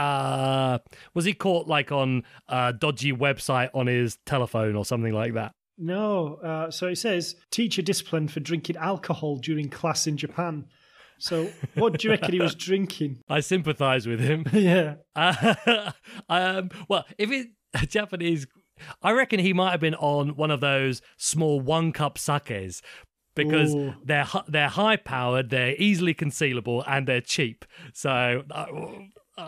Uh, 0.00 0.78
was 1.14 1.24
he 1.24 1.34
caught 1.34 1.66
like 1.66 1.92
on 1.92 2.24
a 2.48 2.72
dodgy 2.72 3.12
website 3.12 3.70
on 3.74 3.86
his 3.86 4.18
telephone 4.24 4.76
or 4.76 4.84
something 4.84 5.12
like 5.12 5.34
that? 5.34 5.52
no. 5.80 6.34
Uh, 6.36 6.70
so 6.70 6.86
it 6.86 6.96
says 6.96 7.36
teacher 7.50 7.82
disciplined 7.82 8.30
for 8.30 8.40
drinking 8.40 8.76
alcohol 8.76 9.36
during 9.36 9.68
class 9.68 10.06
in 10.06 10.16
Japan. 10.16 10.66
So 11.18 11.50
what 11.74 11.98
do 11.98 12.06
you 12.06 12.12
reckon 12.12 12.32
he 12.32 12.40
was 12.40 12.54
drinking? 12.68 13.20
I 13.28 13.40
sympathise 13.40 14.06
with 14.06 14.20
him. 14.20 14.44
yeah. 14.52 14.96
Uh, 15.16 15.92
um, 16.28 16.70
well, 16.88 17.04
if 17.18 17.30
it 17.30 17.48
Japanese, 17.88 18.46
I 19.02 19.12
reckon 19.12 19.40
he 19.40 19.52
might 19.52 19.72
have 19.72 19.80
been 19.80 19.94
on 19.96 20.36
one 20.36 20.50
of 20.50 20.60
those 20.60 21.02
small 21.16 21.60
one 21.60 21.92
cup 21.92 22.18
sakes 22.18 22.82
because 23.34 23.74
Ooh. 23.74 23.94
they're 24.04 24.26
they're 24.48 24.68
high 24.68 24.96
powered, 24.96 25.50
they're 25.50 25.76
easily 25.76 26.14
concealable, 26.14 26.82
and 26.86 27.06
they're 27.06 27.20
cheap. 27.20 27.64
So 27.92 28.44
uh, 28.50 28.66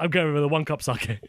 I'm 0.01 0.11
going 0.11 0.35
with 0.35 0.43
a 0.43 0.49
one 0.49 0.65
cup 0.65 0.83
sake. 0.83 1.21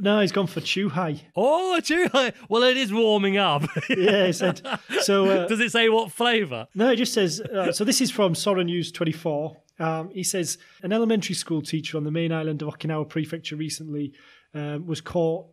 No, 0.00 0.20
he's 0.20 0.32
gone 0.32 0.46
for 0.46 0.60
Chuhai. 0.60 1.22
Oh, 1.34 1.80
true. 1.80 2.06
Well, 2.48 2.62
it 2.62 2.76
is 2.76 2.92
warming 2.92 3.36
up. 3.36 3.64
Yeah, 3.88 4.26
he 4.26 4.32
said. 4.32 4.60
So 5.00 5.26
uh, 5.44 5.48
Does 5.48 5.60
it 5.60 5.72
say 5.72 5.88
what 5.88 6.12
flavour? 6.12 6.68
No, 6.74 6.90
it 6.90 6.96
just 6.96 7.12
says. 7.12 7.40
Uh, 7.40 7.72
so 7.72 7.84
this 7.84 8.00
is 8.00 8.10
from 8.10 8.34
Sora 8.34 8.62
News 8.62 8.92
24. 8.92 9.56
Um, 9.80 10.10
he 10.10 10.22
says 10.22 10.58
an 10.82 10.92
elementary 10.92 11.34
school 11.34 11.62
teacher 11.62 11.96
on 11.96 12.04
the 12.04 12.10
main 12.10 12.32
island 12.32 12.62
of 12.62 12.68
Okinawa 12.68 13.08
Prefecture 13.08 13.56
recently 13.56 14.12
um, 14.54 14.86
was 14.86 15.00
caught 15.00 15.46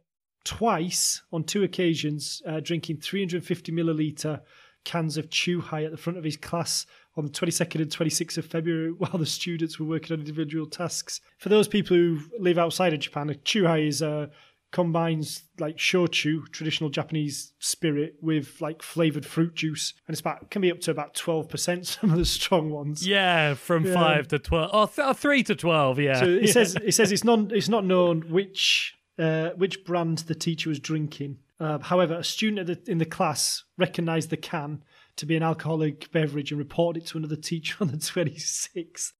twice 0.43 1.23
on 1.31 1.43
two 1.43 1.63
occasions 1.63 2.41
uh, 2.47 2.59
drinking 2.59 2.97
350 2.97 3.71
milliliter 3.71 4.41
cans 4.83 5.17
of 5.17 5.29
Chuhai 5.29 5.85
at 5.85 5.91
the 5.91 5.97
front 5.97 6.17
of 6.17 6.23
his 6.23 6.37
class 6.37 6.85
on 7.17 7.25
the 7.25 7.31
22nd 7.31 7.81
and 7.81 7.89
26th 7.91 8.37
of 8.37 8.45
February 8.45 8.91
while 8.97 9.17
the 9.17 9.25
students 9.25 9.79
were 9.79 9.85
working 9.85 10.13
on 10.13 10.19
individual 10.19 10.65
tasks. 10.65 11.21
For 11.37 11.49
those 11.49 11.67
people 11.67 11.95
who 11.95 12.19
live 12.39 12.57
outside 12.57 12.93
of 12.93 12.99
Japan, 12.99 13.29
a 13.29 13.35
Chuhai 13.35 13.87
is 13.87 14.01
a 14.01 14.29
combines 14.71 15.43
like 15.57 15.77
shochu, 15.77 16.51
traditional 16.51 16.89
Japanese 16.89 17.53
spirit, 17.59 18.15
with 18.21 18.59
like 18.59 18.81
flavored 18.83 19.25
fruit 19.25 19.55
juice, 19.55 19.93
and 20.05 20.13
it's 20.13 20.19
about 20.19 20.51
can 20.51 20.61
be 20.61 20.69
up 20.69 20.81
to 20.81 20.91
about 20.91 21.13
12%. 21.13 21.85
Some 22.01 22.11
of 22.11 22.17
the 22.17 22.25
strong 22.25 22.69
ones. 22.69 23.07
Yeah, 23.07 23.53
from 23.53 23.85
five 23.85 24.27
to 24.29 24.39
twelve. 24.39 24.71
Oh, 24.73 24.85
th- 24.85 25.07
oh, 25.07 25.13
three 25.13 25.43
to 25.43 25.55
twelve. 25.55 25.97
Yeah. 25.99 26.19
So 26.19 26.25
it 26.25 26.49
says 26.49 26.75
it 26.75 26.93
says 26.93 27.11
it's 27.13 27.23
non 27.23 27.51
it's 27.53 27.69
not 27.69 27.85
known 27.85 28.29
which 28.29 28.95
uh, 29.17 29.51
which 29.51 29.85
brand 29.85 30.19
the 30.19 30.35
teacher 30.35 30.69
was 30.69 30.79
drinking. 30.79 31.37
Uh, 31.57 31.79
however, 31.79 32.15
a 32.15 32.23
student 32.23 32.69
at 32.69 32.85
the, 32.85 32.91
in 32.91 32.97
the 32.97 33.05
class 33.05 33.63
recognised 33.77 34.29
the 34.29 34.37
can 34.37 34.83
to 35.17 35.25
be 35.25 35.35
an 35.35 35.43
alcoholic 35.43 36.11
beverage 36.11 36.51
and 36.51 36.59
reported 36.59 37.03
it 37.03 37.07
to 37.07 37.17
another 37.17 37.35
teacher 37.35 37.75
on 37.81 37.87
the 37.89 37.97
26th. 37.97 39.13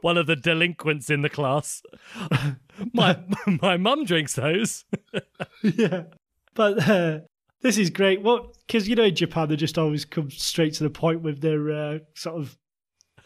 one 0.00 0.16
of 0.16 0.26
the 0.26 0.36
delinquents 0.36 1.10
in 1.10 1.22
the 1.22 1.28
class. 1.28 1.82
my 2.92 3.18
my 3.62 3.76
mum 3.76 4.04
drinks 4.04 4.34
those. 4.34 4.84
yeah, 5.62 6.04
but 6.54 6.88
uh, 6.88 7.18
this 7.62 7.76
is 7.78 7.90
great. 7.90 8.22
What 8.22 8.56
because 8.66 8.88
you 8.88 8.94
know 8.94 9.04
in 9.04 9.14
Japan 9.14 9.48
they 9.48 9.56
just 9.56 9.78
always 9.78 10.04
come 10.04 10.30
straight 10.30 10.74
to 10.74 10.84
the 10.84 10.90
point 10.90 11.22
with 11.22 11.40
their 11.40 11.70
uh, 11.72 11.98
sort 12.14 12.36
of 12.40 12.56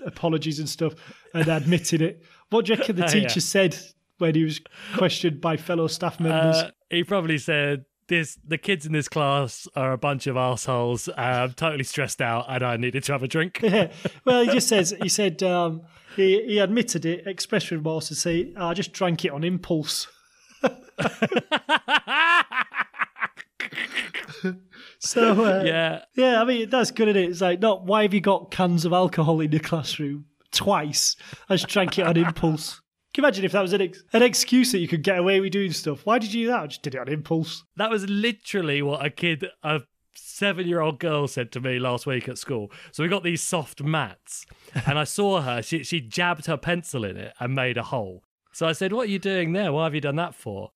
apologies 0.07 0.59
and 0.59 0.69
stuff 0.69 0.95
and 1.35 1.47
admitting 1.49 2.01
it. 2.01 2.23
What 2.49 2.65
do 2.67 2.73
you 2.73 2.79
reckon 2.79 2.97
the 2.97 3.03
Yeah. 3.03 3.09
teacher 3.09 3.41
said 3.41 3.77
when 4.19 4.35
he 4.35 4.45
was 4.45 4.61
questioned 4.97 5.41
by 5.41 5.57
fellow 5.59 5.87
staff 5.89 6.19
members? 6.21 6.57
Uh, 6.57 6.71
he 6.91 7.05
probably 7.05 7.37
said, 7.39 7.85
"This 8.11 8.39
the 8.47 8.59
kids 8.59 8.85
in 8.85 8.93
this 8.93 9.09
class 9.09 9.67
are 9.75 9.93
a 9.93 9.99
bunch 9.99 10.27
of 10.27 10.37
assholes. 10.37 11.09
I'm 11.17 11.55
totally 11.55 11.85
stressed 11.85 12.21
out, 12.21 12.45
and 12.49 12.63
I 12.63 12.77
needed 12.77 13.05
to 13.05 13.13
have 13.13 13.23
a 13.23 13.29
drink." 13.29 13.61
yeah. 13.63 13.91
Well, 14.27 14.45
he 14.45 14.51
just 14.51 14.69
says 14.69 14.95
he 15.01 15.09
said 15.09 15.43
um, 15.43 15.83
he 16.17 16.45
he 16.47 16.59
admitted 16.59 17.07
it, 17.07 17.27
expressed 17.27 17.71
remorse, 17.71 18.11
and 18.11 18.19
say 18.19 18.53
"Oh, 18.57 18.67
I 18.67 18.75
just 18.75 18.93
drank 18.93 19.25
it 19.25 19.31
on 19.31 19.45
impulse. 19.45 20.09
So 25.01 25.45
uh, 25.45 25.63
yeah, 25.65 26.03
yeah, 26.15 26.43
I 26.43 26.45
mean 26.45 26.69
that's 26.69 26.91
good. 26.91 27.09
Isn't 27.09 27.23
it? 27.23 27.31
It's 27.31 27.41
like 27.41 27.61
not 27.61 27.85
why 27.85 28.03
have 28.03 28.13
you 28.13 28.21
got 28.21 28.51
cans 28.51 28.85
of 28.85 28.93
alcohol 28.93 29.41
in 29.41 29.51
your 29.51 29.61
classroom 29.61 30.27
twice? 30.53 31.17
I 31.49 31.57
just 31.57 31.69
drank 31.69 31.99
it 31.99 32.07
on 32.07 32.19
impulse. 32.19 32.83
Can 33.13 33.23
you 33.23 33.27
imagine 33.27 33.45
if 33.45 33.53
that 33.53 33.63
was 33.63 33.73
an, 33.73 33.81
ex- 33.83 34.05
an 34.13 34.23
excuse 34.23 34.71
that 34.71 34.79
you 34.79 34.87
could 34.87 35.03
get 35.03 35.19
away 35.19 35.41
with 35.41 35.53
doing 35.53 35.73
stuff? 35.73 36.07
Why 36.07 36.19
did 36.19 36.33
you 36.33 36.45
do 36.45 36.53
that? 36.53 36.61
I 36.61 36.67
just 36.69 36.83
did 36.83 36.95
it 36.95 37.01
on 37.01 37.09
impulse. 37.09 37.65
that 37.77 37.91
was 37.91 38.09
literally 38.09 38.83
what 38.83 39.05
a 39.05 39.11
kid, 39.11 39.47
a 39.65 39.81
seven-year-old 40.15 41.01
girl, 41.01 41.27
said 41.27 41.51
to 41.53 41.61
me 41.61 41.81
last 41.81 42.07
week 42.07 42.29
at 42.29 42.39
school. 42.39 42.71
So 42.93 43.03
we 43.03 43.09
got 43.09 43.25
these 43.25 43.43
soft 43.43 43.83
mats, 43.83 44.47
and 44.87 44.97
I 44.99 45.05
saw 45.05 45.41
her. 45.41 45.61
She 45.61 45.83
she 45.83 46.01
jabbed 46.01 46.47
her 46.47 46.57
pencil 46.57 47.05
in 47.05 47.17
it 47.17 47.35
and 47.41 47.55
made 47.55 47.77
a 47.77 47.83
hole. 47.83 48.23
So 48.53 48.69
I 48.69 48.73
said, 48.73 48.93
"What 48.93 49.09
are 49.09 49.11
you 49.11 49.19
doing 49.19 49.53
there? 49.53 49.73
Why 49.73 49.85
have 49.85 49.95
you 49.95 50.01
done 50.01 50.17
that 50.17 50.37
for?" 50.37 50.71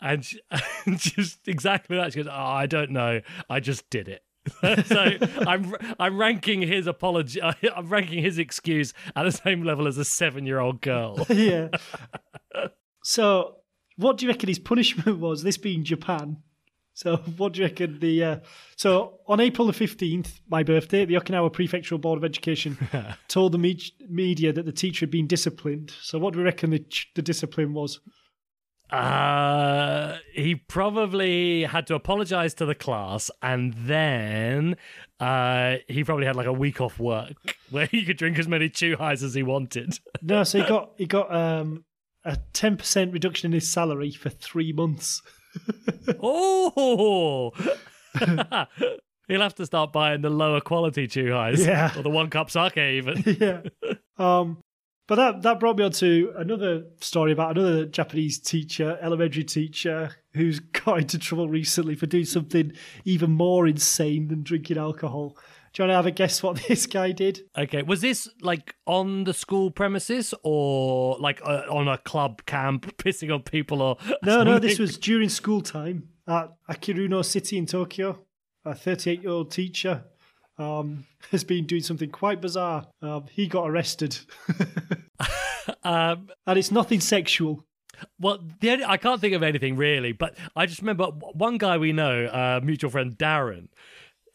And 0.00 0.24
she, 0.24 0.40
and 0.86 0.98
just 0.98 1.46
exactly 1.46 1.96
that. 1.96 2.12
She 2.12 2.18
goes, 2.18 2.28
"Oh, 2.28 2.32
I 2.32 2.66
don't 2.66 2.90
know. 2.90 3.20
I 3.48 3.60
just 3.60 3.88
did 3.90 4.08
it." 4.08 4.22
so 4.86 5.16
I'm 5.46 5.74
I'm 5.98 6.16
ranking 6.16 6.62
his 6.62 6.86
apology. 6.86 7.40
I'm 7.76 7.88
ranking 7.88 8.22
his 8.22 8.38
excuse 8.38 8.92
at 9.14 9.24
the 9.24 9.32
same 9.32 9.62
level 9.62 9.86
as 9.86 9.98
a 9.98 10.04
seven-year-old 10.04 10.80
girl. 10.80 11.26
yeah. 11.30 11.68
so, 13.02 13.56
what 13.96 14.18
do 14.18 14.26
you 14.26 14.32
reckon 14.32 14.48
his 14.48 14.58
punishment 14.58 15.18
was? 15.18 15.42
This 15.42 15.56
being 15.56 15.84
Japan. 15.84 16.38
So, 16.94 17.16
what 17.36 17.52
do 17.52 17.60
you 17.60 17.66
reckon 17.66 17.98
the? 18.00 18.24
Uh, 18.24 18.36
so, 18.76 19.18
on 19.26 19.40
April 19.40 19.66
the 19.66 19.72
fifteenth, 19.72 20.40
my 20.48 20.62
birthday, 20.62 21.04
the 21.04 21.14
Okinawa 21.14 21.52
Prefectural 21.52 22.00
Board 22.00 22.16
of 22.16 22.24
Education 22.24 22.78
told 23.28 23.52
the 23.52 23.58
me- 23.58 23.92
media 24.08 24.52
that 24.52 24.64
the 24.64 24.72
teacher 24.72 25.04
had 25.04 25.10
been 25.10 25.26
disciplined. 25.26 25.92
So, 26.00 26.18
what 26.18 26.32
do 26.32 26.38
we 26.38 26.44
reckon 26.44 26.70
the, 26.70 26.84
the 27.14 27.22
discipline 27.22 27.74
was? 27.74 28.00
Uh, 28.90 30.16
he 30.32 30.54
probably 30.54 31.64
had 31.64 31.86
to 31.88 31.94
apologize 31.94 32.54
to 32.54 32.64
the 32.66 32.74
class, 32.74 33.30
and 33.42 33.74
then 33.74 34.76
uh, 35.18 35.76
he 35.88 36.04
probably 36.04 36.26
had 36.26 36.36
like 36.36 36.46
a 36.46 36.52
week 36.52 36.80
off 36.80 36.98
work 36.98 37.32
where 37.70 37.86
he 37.86 38.04
could 38.04 38.16
drink 38.16 38.38
as 38.38 38.46
many 38.46 38.68
chuhais 38.70 39.22
as 39.22 39.34
he 39.34 39.42
wanted. 39.42 39.98
No, 40.22 40.44
so 40.44 40.60
he 40.62 40.68
got 40.68 40.90
he 40.96 41.06
got 41.06 41.34
um, 41.34 41.84
a 42.24 42.36
ten 42.52 42.76
percent 42.76 43.12
reduction 43.12 43.48
in 43.48 43.52
his 43.52 43.68
salary 43.70 44.10
for 44.12 44.30
three 44.30 44.72
months. 44.72 45.20
oh, 46.22 47.52
he'll 49.28 49.40
have 49.42 49.54
to 49.56 49.66
start 49.66 49.92
buying 49.92 50.22
the 50.22 50.30
lower 50.30 50.60
quality 50.60 51.06
chuhais, 51.08 51.64
Yeah. 51.64 51.92
or 51.96 52.02
the 52.02 52.10
one 52.10 52.30
cup 52.30 52.50
sake 52.50 52.76
even. 52.76 53.22
yeah. 53.40 53.60
Um, 54.18 54.62
but 55.06 55.16
that 55.16 55.42
that 55.42 55.60
brought 55.60 55.78
me 55.78 55.84
on 55.84 55.92
to 55.92 56.32
another 56.36 56.84
story 57.00 57.32
about 57.32 57.56
another 57.56 57.86
Japanese 57.86 58.38
teacher, 58.38 58.98
elementary 59.00 59.44
teacher, 59.44 60.10
who's 60.34 60.60
got 60.84 61.00
into 61.00 61.18
trouble 61.18 61.48
recently 61.48 61.94
for 61.94 62.06
doing 62.06 62.24
something 62.24 62.72
even 63.04 63.30
more 63.30 63.66
insane 63.66 64.28
than 64.28 64.42
drinking 64.42 64.78
alcohol. 64.78 65.36
Do 65.72 65.82
you 65.82 65.88
want 65.88 65.90
to 65.90 65.96
have 65.96 66.06
a 66.06 66.10
guess 66.10 66.42
what 66.42 66.56
this 66.68 66.86
guy 66.86 67.12
did? 67.12 67.42
Okay, 67.56 67.82
was 67.82 68.00
this 68.00 68.28
like 68.40 68.74
on 68.86 69.24
the 69.24 69.34
school 69.34 69.70
premises 69.70 70.34
or 70.42 71.18
like 71.18 71.40
uh, 71.44 71.62
on 71.70 71.86
a 71.86 71.98
club 71.98 72.44
camp, 72.46 72.96
pissing 72.98 73.32
on 73.32 73.42
people 73.42 73.82
or 73.82 73.98
No, 74.24 74.42
no, 74.42 74.58
this 74.58 74.78
was 74.78 74.98
during 74.98 75.28
school 75.28 75.60
time 75.60 76.08
at 76.26 76.50
Akiruno 76.68 77.24
City 77.24 77.58
in 77.58 77.66
Tokyo. 77.66 78.22
A 78.64 78.74
38 78.74 79.22
year 79.22 79.30
old 79.30 79.52
teacher 79.52 80.02
um, 80.58 81.06
has 81.30 81.44
been 81.44 81.66
doing 81.66 81.82
something 81.82 82.10
quite 82.10 82.40
bizarre. 82.40 82.86
Um, 83.02 83.24
he 83.30 83.46
got 83.46 83.68
arrested, 83.68 84.18
Um, 85.82 86.28
and 86.46 86.58
it's 86.58 86.70
nothing 86.70 87.00
sexual. 87.00 87.64
Well, 88.20 88.40
the 88.60 88.70
only, 88.70 88.84
I 88.84 88.96
can't 88.96 89.20
think 89.20 89.34
of 89.34 89.42
anything 89.42 89.76
really, 89.76 90.12
but 90.12 90.36
I 90.54 90.66
just 90.66 90.80
remember 90.80 91.06
one 91.06 91.58
guy 91.58 91.78
we 91.78 91.92
know, 91.92 92.26
uh, 92.26 92.60
mutual 92.62 92.90
friend 92.90 93.16
Darren. 93.16 93.68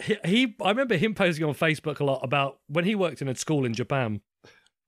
He, 0.02 0.18
he, 0.26 0.56
I 0.62 0.70
remember 0.70 0.98
him 0.98 1.14
posting 1.14 1.46
on 1.46 1.54
Facebook 1.54 2.00
a 2.00 2.04
lot 2.04 2.22
about 2.24 2.60
when 2.68 2.86
he 2.86 2.96
worked 2.96 3.22
in 3.22 3.28
a 3.28 3.36
school 3.36 3.66
in 3.66 3.74
Japan. 3.74 4.22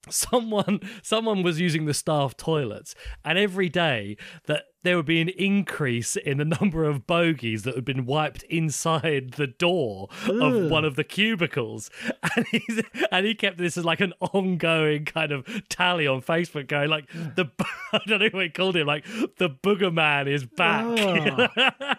Someone, 0.09 0.79
someone 1.01 1.43
was 1.43 1.59
using 1.59 1.85
the 1.85 1.93
staff 1.93 2.35
toilets, 2.35 2.93
and 3.23 3.37
every 3.37 3.69
day 3.69 4.17
that 4.47 4.63
there 4.83 4.97
would 4.97 5.05
be 5.05 5.21
an 5.21 5.29
increase 5.29 6.17
in 6.17 6.37
the 6.39 6.45
number 6.61 6.83
of 6.83 7.07
bogies 7.07 7.63
that 7.63 7.75
had 7.75 7.85
been 7.85 8.05
wiped 8.05 8.43
inside 8.43 9.35
the 9.37 9.47
door 9.47 10.09
of 10.27 10.69
one 10.69 10.83
of 10.83 10.95
the 10.95 11.03
cubicles, 11.05 11.89
and 12.35 12.45
he's, 12.51 12.81
and 13.11 13.25
he 13.25 13.33
kept 13.33 13.57
this 13.57 13.77
as 13.77 13.85
like 13.85 14.01
an 14.01 14.13
ongoing 14.19 15.05
kind 15.05 15.31
of 15.31 15.45
tally 15.69 16.05
on 16.05 16.21
Facebook, 16.21 16.67
going 16.67 16.89
like 16.89 17.07
the 17.13 17.45
I 17.93 17.99
don't 18.05 18.19
know 18.19 18.29
what 18.31 18.43
he 18.43 18.49
called 18.49 18.75
him, 18.75 18.87
like 18.87 19.05
the 19.37 19.49
booger 19.49 19.93
man 19.93 20.27
is 20.27 20.45
back. 20.45 20.83
Oh, 20.85 21.47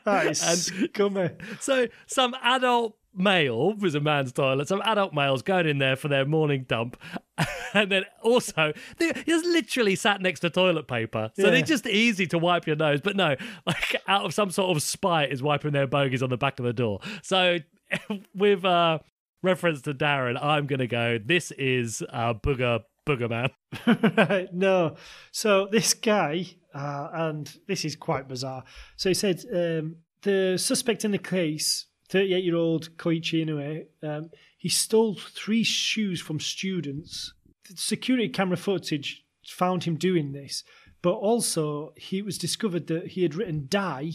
That 0.05 0.27
is 0.27 0.43
And- 0.43 0.91
scummy. 0.91 1.31
so 1.61 1.87
some 2.07 2.35
adult 2.43 2.97
male 3.17 3.75
was 3.75 3.95
a 3.95 4.01
man's 4.01 4.33
toilet. 4.33 4.67
Some 4.69 4.83
adult 4.85 5.15
males 5.15 5.43
going 5.43 5.67
in 5.69 5.79
there 5.79 5.95
for 5.97 6.09
their 6.09 6.25
morning 6.27 6.65
dump, 6.69 6.97
and 7.75 7.91
then 7.91 8.05
also 8.23 8.73
they 8.99 9.13
just 9.27 9.45
literally 9.45 9.97
sat 9.97 10.21
next 10.21 10.41
to 10.41 10.51
toilet 10.51 10.87
paper, 10.87 11.31
so 11.35 11.45
Yeah. 11.45 11.51
they're 11.51 11.63
just 11.63 11.87
easy 11.87 12.27
to 12.29 12.39
wipe 12.39 12.67
your 12.67 12.77
nose. 12.77 13.01
But 13.01 13.17
no, 13.17 13.35
like 13.67 13.97
out 14.07 14.25
of 14.25 14.33
some 14.35 14.51
sort 14.51 14.77
of 14.77 14.83
spite, 14.83 15.33
is 15.33 15.43
wiping 15.43 15.73
their 15.73 15.87
bogies 15.87 16.23
on 16.23 16.31
the 16.31 16.37
back 16.37 16.59
of 16.59 16.65
the 16.65 16.73
door. 16.73 17.01
So 17.23 17.59
with 18.35 18.65
uh, 18.65 18.99
reference 19.43 19.83
to 19.83 19.95
Darren, 19.95 20.39
I'm 20.41 20.67
gonna 20.67 20.87
go. 20.87 21.19
This 21.19 21.51
is 21.53 22.03
uh, 22.11 22.35
booger 22.35 22.81
booger 23.07 23.29
man. 23.29 24.49
no. 24.53 24.97
So 25.33 25.69
this 25.71 25.95
guy, 25.95 26.47
uh, 26.75 27.09
and 27.13 27.53
this 27.67 27.85
is 27.85 27.97
quite 27.97 28.29
bizarre. 28.29 28.65
So 28.97 29.11
he 29.11 29.15
said 29.15 29.43
um, 29.53 29.97
the 30.23 30.57
suspect 30.57 31.05
in 31.05 31.11
the 31.11 31.19
case, 31.19 31.87
38 32.09 32.45
year 32.45 32.57
old 32.57 32.97
Koichi 32.97 33.45
Inoue, 33.45 33.87
um, 34.03 34.31
he 34.65 34.71
stole 34.71 35.15
three 35.15 35.63
shoes 35.63 36.23
from 36.23 36.41
students. 36.41 37.35
The 37.69 37.77
security 37.77 38.31
camera 38.31 38.57
footage 38.57 39.23
found 39.47 39.85
him 39.85 39.97
doing 39.97 40.33
this, 40.33 40.65
but 41.03 41.13
also 41.13 41.93
he 41.99 42.23
was 42.23 42.39
discovered 42.39 42.87
that 42.87 43.09
he 43.09 43.25
had 43.25 43.35
written 43.35 43.67
"die" 43.69 44.13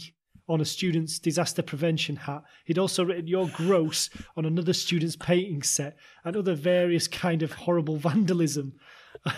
on 0.48 0.60
a 0.60 0.64
student's 0.64 1.20
disaster 1.20 1.62
prevention 1.62 2.16
hat. 2.16 2.42
He'd 2.64 2.80
also 2.80 3.04
written 3.04 3.28
"You're 3.28 3.46
gross" 3.54 4.10
on 4.36 4.44
another 4.44 4.72
student's 4.72 5.14
painting 5.14 5.62
set, 5.62 5.96
and 6.24 6.36
other 6.36 6.56
various 6.56 7.06
kind 7.06 7.44
of 7.44 7.52
horrible 7.52 7.96
vandalism. 8.08 8.72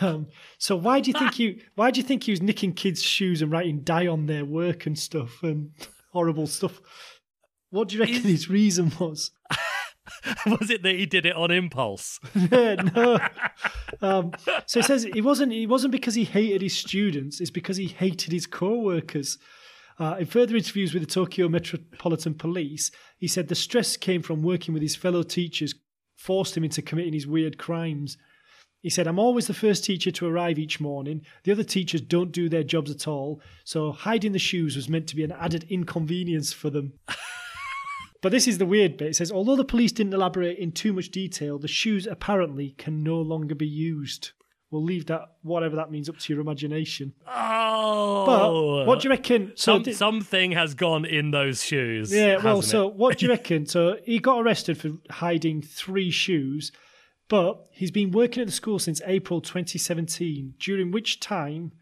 Um, 0.01 0.29
so 0.57 0.77
why 0.77 1.01
do 1.01 1.11
you 1.11 1.19
think 1.19 1.39
you 1.39 1.61
why 1.75 1.91
do 1.91 2.01
you 2.01 2.07
think 2.07 2.25
he 2.25 2.31
was 2.31 2.41
nicking 2.41 2.73
kids' 2.73 3.03
shoes 3.03 3.43
and 3.43 3.53
writing 3.53 3.81
die 3.83 4.07
on 4.07 4.25
their 4.25 4.47
work 4.47 4.87
and 4.87 4.99
stuff 4.99 5.43
and 5.43 5.73
horrible 6.15 6.47
stuff? 6.47 6.81
What 7.69 7.89
do 7.89 7.97
you 7.97 8.01
reckon 8.01 8.17
Is- 8.17 8.25
his 8.25 8.49
reason 8.49 8.93
was? 8.99 9.31
Was 10.47 10.71
it 10.71 10.83
that 10.83 10.95
he 10.95 11.07
did 11.07 11.27
it 11.27 11.37
on 11.37 11.51
impulse? 11.51 12.19
yeah, 12.35 12.75
no. 12.75 13.19
Um, 14.01 14.33
so 14.67 14.81
he 14.81 14.87
says 14.87 15.05
it 15.05 15.21
wasn't. 15.23 15.53
It 15.53 15.67
wasn't 15.67 15.93
because 15.93 16.15
he 16.15 16.25
hated 16.25 16.63
his 16.63 16.77
students. 16.77 17.41
It's 17.41 17.51
because 17.51 17.77
he 17.77 17.87
hated 17.87 18.33
his 18.33 18.47
co-workers. 18.47 19.39
Uh, 19.99 20.17
in 20.19 20.27
further 20.27 20.57
interviews 20.57 20.95
with 20.95 21.03
the 21.03 21.09
Tokyo 21.09 21.49
Metropolitan 21.49 22.35
Police, 22.35 22.91
he 23.19 23.29
said 23.29 23.49
the 23.49 23.55
stress 23.55 23.97
came 23.97 24.23
from 24.23 24.43
working 24.43 24.75
with 24.75 24.83
his 24.83 24.97
fellow 24.97 25.23
teachers, 25.23 25.75
forced 26.17 26.57
him 26.57 26.65
into 26.65 26.83
committing 26.83 27.13
his 27.13 27.27
weird 27.27 27.59
crimes. 27.59 28.17
He 28.81 28.91
said, 28.91 29.07
I'm 29.07 29.21
always 29.21 29.47
the 29.47 29.55
first 29.55 29.85
teacher 29.85 30.11
to 30.11 30.27
arrive 30.27 30.59
each 30.59 30.81
morning. 30.81 31.25
The 31.45 31.53
other 31.53 31.63
teachers 31.63 32.01
don't 32.01 32.33
do 32.33 32.49
their 32.49 32.65
jobs 32.65 32.91
at 32.91 33.07
all, 33.07 33.41
so 33.65 33.93
hiding 33.93 34.33
the 34.33 34.41
shoes 34.41 34.75
was 34.75 34.89
meant 34.89 35.07
to 35.09 35.17
be 35.17 35.23
an 35.23 35.31
added 35.31 35.67
inconvenience 35.69 36.53
for 36.53 36.69
them. 36.69 36.95
But 38.23 38.33
this 38.33 38.49
is 38.49 38.59
the 38.59 38.67
weird 38.67 38.97
bit. 38.97 39.09
It 39.09 39.17
says, 39.17 39.31
although 39.33 39.57
the 39.57 39.65
police 39.65 39.93
didn't 39.93 40.15
elaborate 40.15 40.57
in 40.59 40.73
too 40.73 40.93
much 40.93 41.11
detail, 41.11 41.59
the 41.59 41.69
shoes 41.69 42.07
apparently 42.07 42.71
can 42.79 43.03
no 43.03 43.17
longer 43.21 43.55
be 43.55 43.67
used. 43.67 44.31
We'll 44.71 44.85
leave 44.85 45.05
that, 45.07 45.23
whatever 45.43 45.77
that 45.77 45.91
means, 45.91 46.09
up 46.09 46.17
to 46.19 46.33
your 46.33 46.41
imagination. 46.41 47.13
Oh, 47.27 48.25
But 48.27 48.87
what 48.87 49.01
do 49.01 49.09
you 49.09 49.11
reckon? 49.11 49.53
So, 49.55 49.75
Some, 49.75 49.85
thi- 49.85 49.93
something 49.93 50.53
has 50.53 50.75
gone 50.75 51.05
in 51.05 51.31
those 51.31 51.63
shoes. 51.65 52.11
yeah, 52.13 52.37
well, 52.43 52.63
so 52.63 52.89
it? 52.89 52.95
what 52.95 53.19
do 53.19 53.27
you 53.27 53.33
reckon? 53.37 53.67
So 53.67 53.99
he 54.05 54.19
got 54.19 54.41
arrested 54.41 54.79
for 54.79 54.93
hiding 55.11 55.61
three 55.61 56.11
shoes, 56.11 56.73
but 57.29 57.67
he's 57.73 57.91
been 57.91 58.13
working 58.13 58.41
at 58.41 58.47
the 58.47 58.53
school 58.53 58.79
since 58.79 59.03
April 59.05 59.41
2017, 59.43 60.55
during 60.59 60.91
which 60.91 61.21
time, 61.21 61.73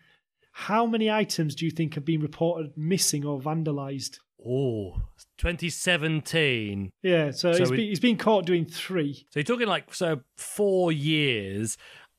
how 0.52 0.84
many 0.86 1.08
items 1.10 1.54
do 1.54 1.64
you 1.64 1.70
think 1.70 1.94
have 1.94 2.04
been 2.04 2.20
reported 2.20 2.72
missing 2.76 3.24
or 3.24 3.40
vandalised? 3.40 4.18
Oh, 4.46 5.02
2017. 5.38 6.92
Yeah, 7.02 7.30
so, 7.30 7.52
So 7.52 7.58
he's, 7.58 7.70
been, 7.70 7.78
he's 7.80 8.00
been 8.00 8.16
caught 8.16 8.46
doing 8.46 8.64
three. 8.64 9.26
So 9.30 9.40
you're 9.40 9.44
talking 9.44 9.68
like 9.68 9.94
so 9.94 10.20
four 10.36 10.92
years. 10.92 11.76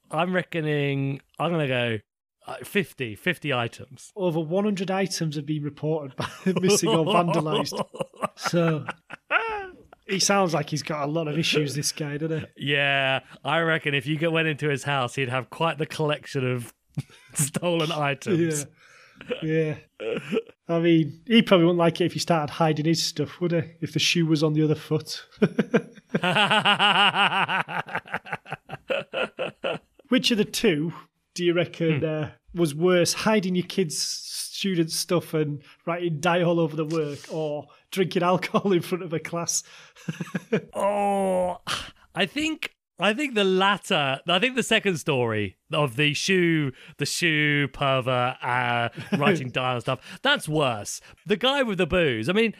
I'm 0.09 0.33
reckoning. 0.33 1.21
I'm 1.39 1.51
gonna 1.51 1.67
go 1.67 1.99
uh, 2.47 2.55
50, 2.63 3.15
50 3.15 3.53
items. 3.53 4.11
Over 4.15 4.39
100 4.39 4.91
items 4.91 5.35
have 5.35 5.45
been 5.45 5.63
reported 5.63 6.15
by 6.15 6.27
missing 6.61 6.89
or 6.89 7.05
vandalised. 7.05 7.81
So 8.37 8.85
he 10.07 10.19
sounds 10.19 10.53
like 10.53 10.69
he's 10.69 10.81
got 10.83 11.07
a 11.07 11.11
lot 11.11 11.27
of 11.27 11.37
issues, 11.37 11.75
this 11.75 11.91
guy, 11.91 12.17
doesn't 12.17 12.47
he? 12.55 12.73
Yeah, 12.73 13.19
I 13.43 13.59
reckon 13.59 13.93
if 13.93 14.07
you 14.07 14.31
went 14.31 14.47
into 14.47 14.67
his 14.69 14.83
house, 14.83 15.15
he'd 15.15 15.29
have 15.29 15.49
quite 15.49 15.77
the 15.77 15.85
collection 15.85 16.49
of 16.49 16.73
stolen 17.33 17.91
items. 17.91 18.65
Yeah. 19.41 19.75
Yeah. 19.99 20.17
I 20.71 20.79
mean, 20.79 21.21
he 21.25 21.41
probably 21.41 21.65
wouldn't 21.65 21.79
like 21.79 22.01
it 22.01 22.05
if 22.05 22.13
he 22.13 22.19
started 22.19 22.53
hiding 22.53 22.85
his 22.85 23.03
stuff, 23.03 23.41
would 23.41 23.51
he? 23.51 23.63
If 23.81 23.93
the 23.93 23.99
shoe 23.99 24.25
was 24.25 24.43
on 24.43 24.53
the 24.53 24.63
other 24.63 24.75
foot. 24.75 25.25
Which 30.09 30.31
of 30.31 30.37
the 30.37 30.45
two 30.45 30.93
do 31.33 31.43
you 31.43 31.53
reckon 31.53 32.03
uh, 32.03 32.31
was 32.53 32.75
worse, 32.75 33.13
hiding 33.13 33.55
your 33.55 33.65
kids' 33.65 33.97
students' 33.97 34.95
stuff 34.95 35.33
and 35.33 35.61
writing 35.85 36.19
die 36.19 36.41
all 36.41 36.59
over 36.59 36.75
the 36.75 36.85
work, 36.85 37.19
or 37.31 37.67
drinking 37.91 38.23
alcohol 38.31 38.71
in 38.71 38.81
front 38.81 39.03
of 39.03 39.13
a 39.13 39.19
class? 39.19 39.63
oh, 40.73 41.57
I 42.13 42.25
think 42.25 42.75
I 43.01 43.13
think 43.13 43.33
the 43.33 43.43
latter. 43.43 44.19
I 44.27 44.39
think 44.39 44.55
the 44.55 44.63
second 44.63 44.97
story 44.97 45.57
of 45.73 45.95
the 45.95 46.13
shoe, 46.13 46.71
the 46.97 47.05
shoe 47.05 47.67
pervert 47.67 48.35
uh, 48.41 48.89
writing 49.17 49.49
dial 49.51 49.73
and 49.73 49.81
stuff. 49.81 50.19
That's 50.21 50.47
worse. 50.47 51.01
The 51.25 51.37
guy 51.37 51.63
with 51.63 51.77
the 51.77 51.87
booze. 51.87 52.29
I 52.29 52.33
mean. 52.33 52.53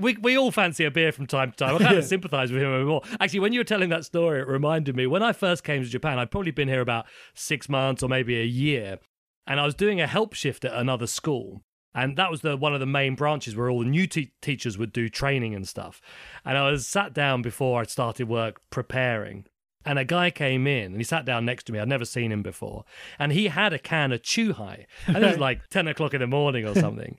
We, 0.00 0.16
we 0.16 0.38
all 0.38 0.50
fancy 0.50 0.84
a 0.84 0.90
beer 0.90 1.12
from 1.12 1.26
time 1.26 1.50
to 1.50 1.56
time. 1.56 1.74
I 1.74 1.78
kind 1.78 1.98
of 1.98 2.04
sympathise 2.06 2.50
with 2.50 2.62
him 2.62 2.72
a 2.72 2.78
bit 2.78 2.86
more. 2.86 3.02
Actually, 3.18 3.40
when 3.40 3.52
you 3.52 3.60
were 3.60 3.64
telling 3.64 3.90
that 3.90 4.06
story, 4.06 4.40
it 4.40 4.48
reminded 4.48 4.96
me 4.96 5.06
when 5.06 5.22
I 5.22 5.32
first 5.32 5.62
came 5.62 5.82
to 5.82 5.88
Japan, 5.88 6.18
I'd 6.18 6.30
probably 6.30 6.52
been 6.52 6.68
here 6.68 6.80
about 6.80 7.04
six 7.34 7.68
months 7.68 8.02
or 8.02 8.08
maybe 8.08 8.40
a 8.40 8.44
year, 8.44 8.98
and 9.46 9.60
I 9.60 9.64
was 9.66 9.74
doing 9.74 10.00
a 10.00 10.06
help 10.06 10.32
shift 10.32 10.64
at 10.64 10.72
another 10.72 11.06
school. 11.06 11.64
And 11.94 12.16
that 12.16 12.30
was 12.30 12.40
the 12.40 12.56
one 12.56 12.72
of 12.72 12.80
the 12.80 12.86
main 12.86 13.14
branches 13.14 13.56
where 13.56 13.68
all 13.68 13.80
the 13.80 13.90
new 13.90 14.06
te- 14.06 14.32
teachers 14.40 14.78
would 14.78 14.92
do 14.92 15.08
training 15.08 15.54
and 15.54 15.66
stuff. 15.66 16.00
And 16.44 16.56
I 16.56 16.70
was 16.70 16.86
sat 16.86 17.12
down 17.12 17.42
before 17.42 17.80
I 17.80 17.84
started 17.84 18.28
work 18.28 18.60
preparing. 18.70 19.44
And 19.86 19.98
a 19.98 20.04
guy 20.04 20.30
came 20.30 20.66
in 20.66 20.92
and 20.92 20.96
he 20.96 21.04
sat 21.04 21.24
down 21.24 21.46
next 21.46 21.64
to 21.64 21.72
me. 21.72 21.78
I'd 21.78 21.88
never 21.88 22.04
seen 22.04 22.30
him 22.30 22.42
before. 22.42 22.84
And 23.18 23.32
he 23.32 23.48
had 23.48 23.72
a 23.72 23.78
can 23.78 24.12
of 24.12 24.20
Chuhai. 24.20 24.84
And 25.06 25.24
it 25.24 25.26
was 25.26 25.38
like 25.48 25.68
10 25.70 25.88
o'clock 25.88 26.12
in 26.12 26.20
the 26.20 26.26
morning 26.26 26.66
or 26.66 26.74
something. 26.74 27.16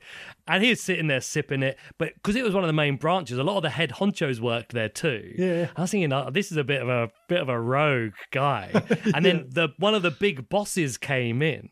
and 0.47 0.63
he 0.63 0.69
was 0.69 0.79
sitting 0.79 1.07
there 1.07 1.21
sipping 1.21 1.63
it. 1.63 1.79
But 1.97 2.13
because 2.15 2.35
it 2.35 2.43
was 2.43 2.53
one 2.53 2.63
of 2.63 2.67
the 2.67 2.73
main 2.73 2.97
branches, 2.97 3.39
a 3.39 3.43
lot 3.43 3.57
of 3.57 3.63
the 3.63 3.71
head 3.71 3.93
honchos 3.93 4.39
worked 4.39 4.73
there 4.73 4.89
too. 4.89 5.33
Yeah. 5.37 5.69
I 5.75 5.81
was 5.81 5.91
thinking, 5.91 6.13
oh, 6.13 6.29
this 6.29 6.51
is 6.51 6.57
a 6.57 6.63
bit 6.63 6.83
of 6.83 6.89
a 6.89 7.09
bit 7.27 7.41
of 7.41 7.49
a 7.49 7.59
rogue 7.59 8.13
guy. 8.29 8.71
And 9.15 9.25
then 9.25 9.47
the 9.49 9.69
one 9.77 9.95
of 9.95 10.03
the 10.03 10.11
big 10.11 10.47
bosses 10.47 10.97
came 10.97 11.41
in 11.41 11.69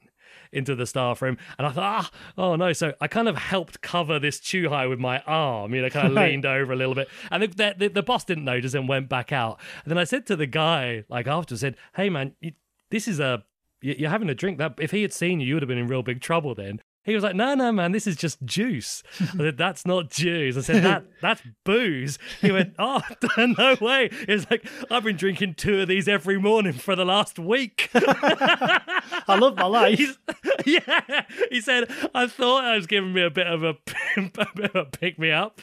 into 0.52 0.76
the 0.76 0.86
staff 0.86 1.22
room, 1.22 1.38
and 1.58 1.68
I 1.68 1.72
thought, 1.72 1.84
ah, 2.06 2.12
oh 2.38 2.56
no. 2.56 2.74
So 2.74 2.94
I 3.02 3.08
kind 3.08 3.28
of 3.28 3.38
helped 3.38 3.82
cover 3.82 4.20
this 4.20 4.40
chuhai 4.40 4.90
with 4.90 5.00
my 5.00 5.20
arm, 5.28 5.74
you 5.76 5.82
know, 5.82 5.90
kind 5.90 6.08
of 6.08 6.16
Right. 6.16 6.32
leaned 6.32 6.46
over 6.46 6.74
a 6.74 6.76
little 6.76 6.96
bit. 6.96 7.08
And 7.32 7.44
the, 7.44 7.76
the, 7.78 7.88
the 7.90 8.04
boss 8.04 8.24
didn't 8.26 8.46
notice 8.46 8.74
and 8.74 8.88
went 8.90 9.10
back 9.10 9.32
out. 9.32 9.60
And 9.84 9.92
then 9.92 9.98
I 9.98 10.04
said 10.04 10.26
to 10.28 10.36
the 10.36 10.48
guy, 10.48 11.04
like 11.10 11.28
afterwards, 11.28 11.62
said, 11.62 11.76
hey 11.96 12.10
man, 12.10 12.34
you, 12.42 12.54
this 12.90 13.08
is 13.08 13.20
a 13.20 13.44
you- 13.82 13.96
you're 14.00 14.10
having 14.10 14.30
a 14.30 14.36
drink. 14.36 14.58
That 14.58 14.74
if 14.80 14.92
he 14.92 15.02
had 15.04 15.14
seen 15.14 15.40
you, 15.40 15.48
you 15.48 15.54
would 15.56 15.64
have 15.64 15.68
been 15.70 15.78
in 15.78 15.88
real 15.88 16.04
big 16.04 16.22
trouble 16.22 16.56
then. 16.56 16.82
He 17.04 17.16
was 17.16 17.24
like, 17.24 17.36
no, 17.36 17.56
no, 17.56 17.72
man, 17.72 17.94
this 17.94 18.06
is 18.06 18.18
just 18.18 18.44
juice. 18.44 19.04
I 19.22 19.38
said, 19.38 19.58
that's 19.58 19.86
not 19.86 20.10
juice. 20.10 20.58
I 20.58 20.62
said, 20.62 20.84
that 20.84 21.06
that's 21.22 21.42
booze. 21.64 22.20
He 22.42 22.52
went, 22.52 22.76
oh, 22.78 23.02
no 23.38 23.78
way. 23.80 24.10
He 24.26 24.34
was 24.34 24.50
like, 24.52 24.68
I've 24.92 25.04
been 25.04 25.16
drinking 25.16 25.56
two 25.56 25.82
of 25.82 25.88
these 25.88 26.08
every 26.08 26.38
morning 26.38 26.74
for 26.74 26.96
the 26.96 27.06
last 27.06 27.40
week. 27.40 27.90
I 27.96 29.38
love 29.40 29.56
my 29.56 29.66
life. 29.66 29.98
He's, 29.98 30.20
yeah, 30.66 31.26
he 31.50 31.62
said, 31.62 31.90
I 32.14 32.28
thought 32.28 32.66
I 32.66 32.76
was 32.76 32.86
giving 32.86 33.14
me 33.14 33.24
a 33.24 33.32
bit 33.32 33.48
of 33.48 33.64
a, 33.64 33.76
a 34.18 34.48
bit 34.56 34.76
of 34.76 34.76
a 34.76 34.86
pick 34.86 35.18
me 35.18 35.32
up. 35.32 35.62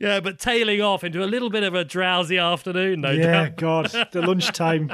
yeah, 0.00 0.20
but 0.20 0.40
tailing 0.40 0.80
off 0.82 1.04
into 1.04 1.22
a 1.22 1.26
little 1.26 1.48
bit 1.48 1.62
of 1.62 1.74
a 1.74 1.84
drowsy 1.84 2.38
afternoon, 2.38 3.02
no 3.02 3.12
yeah, 3.12 3.48
doubt. 3.48 3.56
God. 3.56 4.08
The 4.12 4.20
lunchtime. 4.20 4.92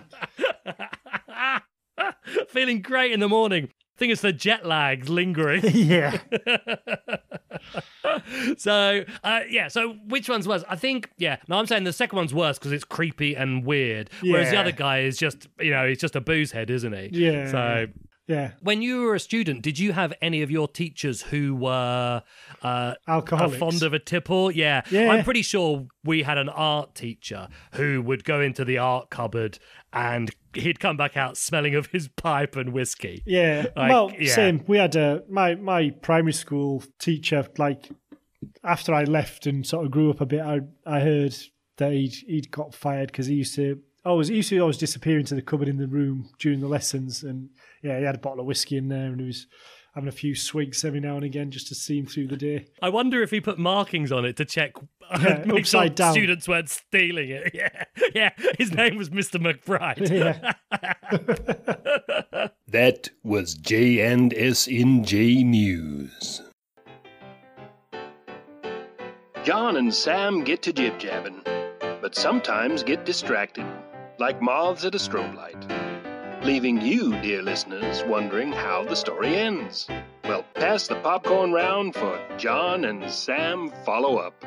Feeling 2.49 2.83
great 2.83 3.13
in 3.13 3.21
the 3.21 3.29
morning. 3.29 3.71
I 3.99 3.99
think 3.99 4.13
it's 4.13 4.23
the 4.23 4.33
jet 4.33 4.65
lag 4.65 5.09
lingering. 5.09 5.63
yeah. 5.73 6.19
so 8.57 9.05
uh, 9.25 9.41
yeah 9.51 9.67
so 9.69 9.95
which 10.07 10.29
one's 10.29 10.47
worse 10.47 10.63
i 10.69 10.77
think 10.77 11.11
yeah 11.19 11.37
no 11.49 11.59
i'm 11.59 11.67
saying 11.67 11.83
the 11.85 11.93
second 11.93 12.17
one's 12.17 12.33
worse 12.33 12.57
because 12.59 12.71
it's 12.73 12.85
creepy 12.85 13.35
and 13.35 13.65
weird 13.65 14.09
whereas 14.23 14.49
the 14.51 14.55
Yeah. 14.55 14.61
other 14.61 14.73
guy 14.73 15.01
is 15.01 15.19
just 15.19 15.49
you 15.59 15.71
know 15.73 15.87
he's 15.89 15.99
just 15.99 16.15
a 16.15 16.21
booze 16.21 16.53
head 16.53 16.71
isn't 16.71 16.93
he 16.93 17.09
Yeah. 17.13 17.51
so 17.51 17.87
Yeah. 18.29 18.53
when 18.61 18.83
you 18.83 19.03
were 19.03 19.15
a 19.15 19.21
student 19.21 19.63
did 19.63 19.79
you 19.79 19.93
have 19.93 20.13
any 20.23 20.43
of 20.43 20.51
your 20.51 20.69
teachers 20.69 21.23
who 21.23 21.55
were 21.55 22.23
uh 22.63 22.95
Alcoholics. 23.09 23.57
fond 23.59 23.83
of 23.83 23.95
a 23.95 23.99
tipple 23.99 24.51
yeah 24.53 24.83
Yeah. 24.91 25.11
i'm 25.13 25.25
pretty 25.25 25.43
sure 25.43 25.87
we 26.05 26.23
had 26.23 26.37
an 26.39 26.49
art 26.51 26.95
teacher 26.95 27.49
who 27.73 28.03
would 28.03 28.25
go 28.25 28.41
into 28.41 28.65
the 28.65 28.77
art 28.79 29.09
cupboard 29.11 29.59
and 29.95 30.31
he'd 30.55 30.79
come 30.79 30.97
back 30.99 31.17
out 31.17 31.37
smelling 31.39 31.75
of 31.75 31.87
his 31.87 32.09
pipe 32.09 32.55
and 32.55 32.73
whiskey 32.75 33.23
Yeah. 33.27 33.67
Like, 33.75 33.91
well, 33.91 34.13
yeah. 34.19 34.35
same. 34.35 34.63
We 34.67 34.77
had 34.79 34.95
a 34.97 35.23
my 35.31 35.55
my 35.55 35.91
primary 36.03 36.33
school 36.35 36.83
teacher. 36.99 37.47
Like 37.57 37.89
after 38.63 38.93
I 38.95 39.05
left 39.05 39.47
and 39.47 39.67
sort 39.67 39.85
of 39.87 39.91
grew 39.91 40.11
up 40.11 40.21
a 40.21 40.27
bit, 40.27 40.41
I 40.41 40.61
I 40.87 41.01
heard 41.01 41.35
that 41.79 41.93
he'd 41.93 42.15
he'd 42.27 42.51
got 42.51 42.75
fired 42.75 43.09
because 43.13 43.27
he 43.27 43.37
used 43.37 43.55
to 43.55 43.79
Oh, 44.05 44.13
always 44.13 44.29
he 44.29 44.37
used 44.37 44.49
to 44.51 44.59
always 44.61 44.79
disappear 44.79 45.19
into 45.19 45.35
the 45.35 45.43
cupboard 45.43 45.69
in 45.69 45.77
the 45.77 45.87
room 45.87 46.31
during 46.39 46.61
the 46.61 46.69
lessons, 46.69 47.23
and 47.23 47.51
yeah, 47.83 47.99
he 47.99 48.05
had 48.05 48.15
a 48.15 48.19
bottle 48.19 48.41
of 48.41 48.47
whiskey 48.47 48.77
in 48.77 48.89
there, 48.89 49.07
and 49.07 49.21
he 49.21 49.27
was 49.27 49.47
having 49.95 50.09
a 50.09 50.13
few 50.13 50.35
swigs 50.35 50.85
every 50.85 51.01
now 51.01 51.17
and 51.17 51.25
again 51.25 51.51
just 51.51 51.67
to 51.69 51.75
see 51.75 51.99
him 51.99 52.07
through 52.07 52.29
the 52.29 52.37
day. 52.37 52.67
I 52.81 52.89
wonder 52.89 53.23
if 53.23 53.31
he 53.31 53.41
put 53.41 53.59
markings 53.59 54.13
on 54.13 54.25
it 54.25 54.37
to 54.37 54.45
check, 54.45 54.73
uh, 55.11 55.19
Yeah, 55.23 55.39
make 55.45 55.67
sure 55.67 55.81
upside 55.81 55.95
down. 55.97 56.13
students 56.13 56.47
weren't 56.49 56.69
stealing 56.71 57.31
it. 57.31 57.51
Yeah, 57.55 57.85
yeah. 58.15 58.31
His 58.59 58.73
name 58.73 58.97
was 58.97 59.11
Mr. 59.11 59.41
McBride. 59.41 60.09
Yeah. 60.11 60.55
That 62.69 63.09
was 63.25 63.55
J&SNJ 63.55 65.45
News. 65.45 66.43
John 69.43 69.77
and 69.77 69.93
Sam 69.93 70.45
get 70.45 70.63
to 70.63 70.73
jib 70.73 70.99
jabbing, 70.99 71.41
but 71.81 72.15
sometimes 72.15 72.83
get 72.83 73.05
distracted, 73.07 73.65
like 74.19 74.43
moths 74.43 74.85
at 74.85 74.95
a 74.95 74.99
strobe 74.99 75.35
light, 75.35 76.45
leaving 76.45 76.81
you, 76.81 77.13
dear 77.23 77.43
listeners, 77.43 78.03
wondering 78.05 78.53
how 78.53 78.85
the 78.85 78.97
story 78.97 79.37
ends. 79.37 79.87
Well, 80.25 80.45
pass 80.55 80.89
the 80.89 80.97
popcorn 80.97 81.53
round 81.53 81.95
for 81.95 82.21
John 82.37 82.85
and 82.85 83.11
Sam 83.11 83.73
follow 83.85 84.17
up. 84.17 84.45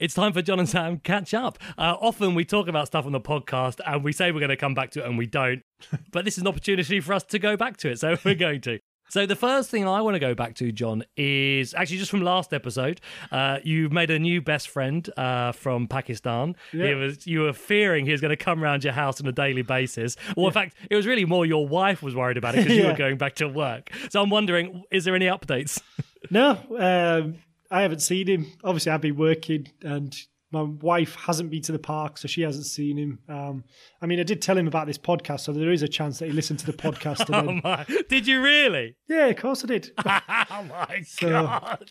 it's 0.00 0.14
time 0.14 0.32
for 0.32 0.40
John 0.42 0.58
and 0.58 0.68
Sam 0.68 0.98
catch 0.98 1.34
up. 1.34 1.58
Uh, 1.76 1.94
often 2.00 2.34
we 2.34 2.44
talk 2.44 2.68
about 2.68 2.86
stuff 2.86 3.04
on 3.04 3.12
the 3.12 3.20
podcast 3.20 3.80
and 3.86 4.02
we 4.02 4.12
say 4.12 4.32
we're 4.32 4.40
going 4.40 4.48
to 4.48 4.56
come 4.56 4.74
back 4.74 4.90
to 4.92 5.00
it 5.00 5.06
and 5.06 5.18
we 5.18 5.26
don't. 5.26 5.62
but 6.10 6.24
this 6.24 6.38
is 6.38 6.42
an 6.42 6.48
opportunity 6.48 7.00
for 7.00 7.12
us 7.12 7.22
to 7.24 7.38
go 7.38 7.56
back 7.56 7.76
to 7.78 7.90
it, 7.90 8.00
so 8.00 8.16
we're 8.24 8.34
going 8.34 8.62
to. 8.62 8.80
So 9.10 9.26
the 9.26 9.34
first 9.36 9.70
thing 9.70 9.86
I 9.88 10.00
want 10.02 10.14
to 10.14 10.20
go 10.20 10.34
back 10.34 10.54
to, 10.56 10.70
John, 10.70 11.02
is 11.16 11.74
actually 11.74 11.98
just 11.98 12.10
from 12.12 12.22
last 12.22 12.54
episode. 12.54 13.00
Uh, 13.32 13.58
you 13.64 13.88
made 13.90 14.10
a 14.10 14.18
new 14.20 14.40
best 14.40 14.68
friend 14.68 15.08
uh, 15.16 15.50
from 15.52 15.88
Pakistan. 15.88 16.54
Yeah. 16.72 16.94
Was 16.94 17.26
you 17.26 17.40
were 17.40 17.52
fearing 17.52 18.06
he 18.06 18.12
was 18.12 18.20
going 18.20 18.30
to 18.30 18.36
come 18.36 18.62
around 18.62 18.84
your 18.84 18.92
house 18.92 19.20
on 19.20 19.26
a 19.26 19.32
daily 19.32 19.62
basis. 19.62 20.16
Well, 20.36 20.46
in 20.46 20.52
fact, 20.52 20.76
it 20.88 20.94
was 20.94 21.06
really 21.08 21.24
more 21.24 21.44
your 21.44 21.66
wife 21.66 22.02
was 22.02 22.14
worried 22.14 22.36
about 22.36 22.54
it 22.54 22.58
because 22.62 22.76
you 22.76 22.82
Yeah. 22.84 22.92
were 22.92 22.96
going 22.96 23.18
back 23.18 23.34
to 23.36 23.48
work. 23.48 23.90
So 24.10 24.22
I'm 24.22 24.30
wondering, 24.30 24.84
is 24.92 25.04
there 25.04 25.14
any 25.16 25.26
updates? 25.26 25.80
No, 26.30 26.50
um, 26.78 27.36
I 27.70 27.80
haven't 27.80 28.00
seen 28.00 28.28
him. 28.28 28.46
Obviously, 28.62 28.92
I've 28.92 29.00
been 29.00 29.16
working, 29.16 29.68
and 29.82 30.14
my 30.52 30.62
wife 30.62 31.14
hasn't 31.14 31.50
been 31.50 31.62
to 31.62 31.72
the 31.72 31.78
park, 31.78 32.18
so 32.18 32.26
she 32.26 32.42
hasn't 32.42 32.66
seen 32.66 32.96
him. 32.98 33.18
Um, 33.28 33.64
I 34.02 34.06
mean, 34.06 34.18
I 34.18 34.24
did 34.24 34.42
tell 34.42 34.58
him 34.58 34.66
about 34.66 34.86
this 34.86 34.98
podcast, 34.98 35.40
so 35.40 35.52
there 35.52 35.70
is 35.70 35.82
a 35.82 35.88
chance 35.88 36.18
that 36.18 36.26
he 36.26 36.32
listened 36.32 36.58
to 36.60 36.66
the 36.66 36.72
podcast. 36.72 37.20
Oh 37.32 37.46
then, 37.46 37.60
my! 37.62 37.86
Did 38.08 38.26
you 38.26 38.42
really? 38.42 38.96
yeah, 39.08 39.26
of 39.26 39.36
course 39.36 39.62
I 39.64 39.68
did. 39.68 39.90
oh 39.98 40.64
my 40.68 41.02
god! 41.20 41.88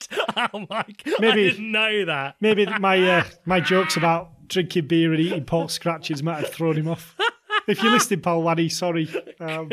Oh 0.54 0.66
my 0.70 0.86
god! 1.04 1.14
I 1.18 1.22
Maybe- 1.22 1.50
didn't 1.52 1.72
know 1.72 2.06
that. 2.06 2.36
Maybe 2.42 2.66
my 2.80 3.10
uh, 3.10 3.24
my 3.46 3.60
jokes 3.60 3.96
about 3.96 4.48
drinking 4.48 4.88
beer 4.88 5.14
and 5.14 5.22
eating 5.22 5.46
pork 5.46 5.70
scratches 5.70 6.22
might 6.24 6.40
have 6.40 6.50
thrown 6.54 6.76
him 6.76 6.88
off. 6.88 7.16
If 7.68 7.84
you're 7.84 7.92
listening, 7.92 8.22
Paul 8.22 8.42
Waddy, 8.44 8.68
sorry. 8.70 9.08
Um, 9.40 9.70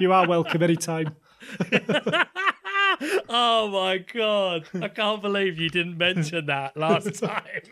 you 0.00 0.12
are 0.12 0.26
welcome 0.28 0.62
anytime. 0.62 1.14
oh 3.28 3.68
my 3.68 3.98
god! 3.98 4.64
I 4.74 4.88
can't 4.88 5.22
believe 5.22 5.58
you 5.58 5.68
didn't 5.68 5.98
mention 5.98 6.46
that 6.46 6.76
last 6.76 7.14
time. 7.20 7.62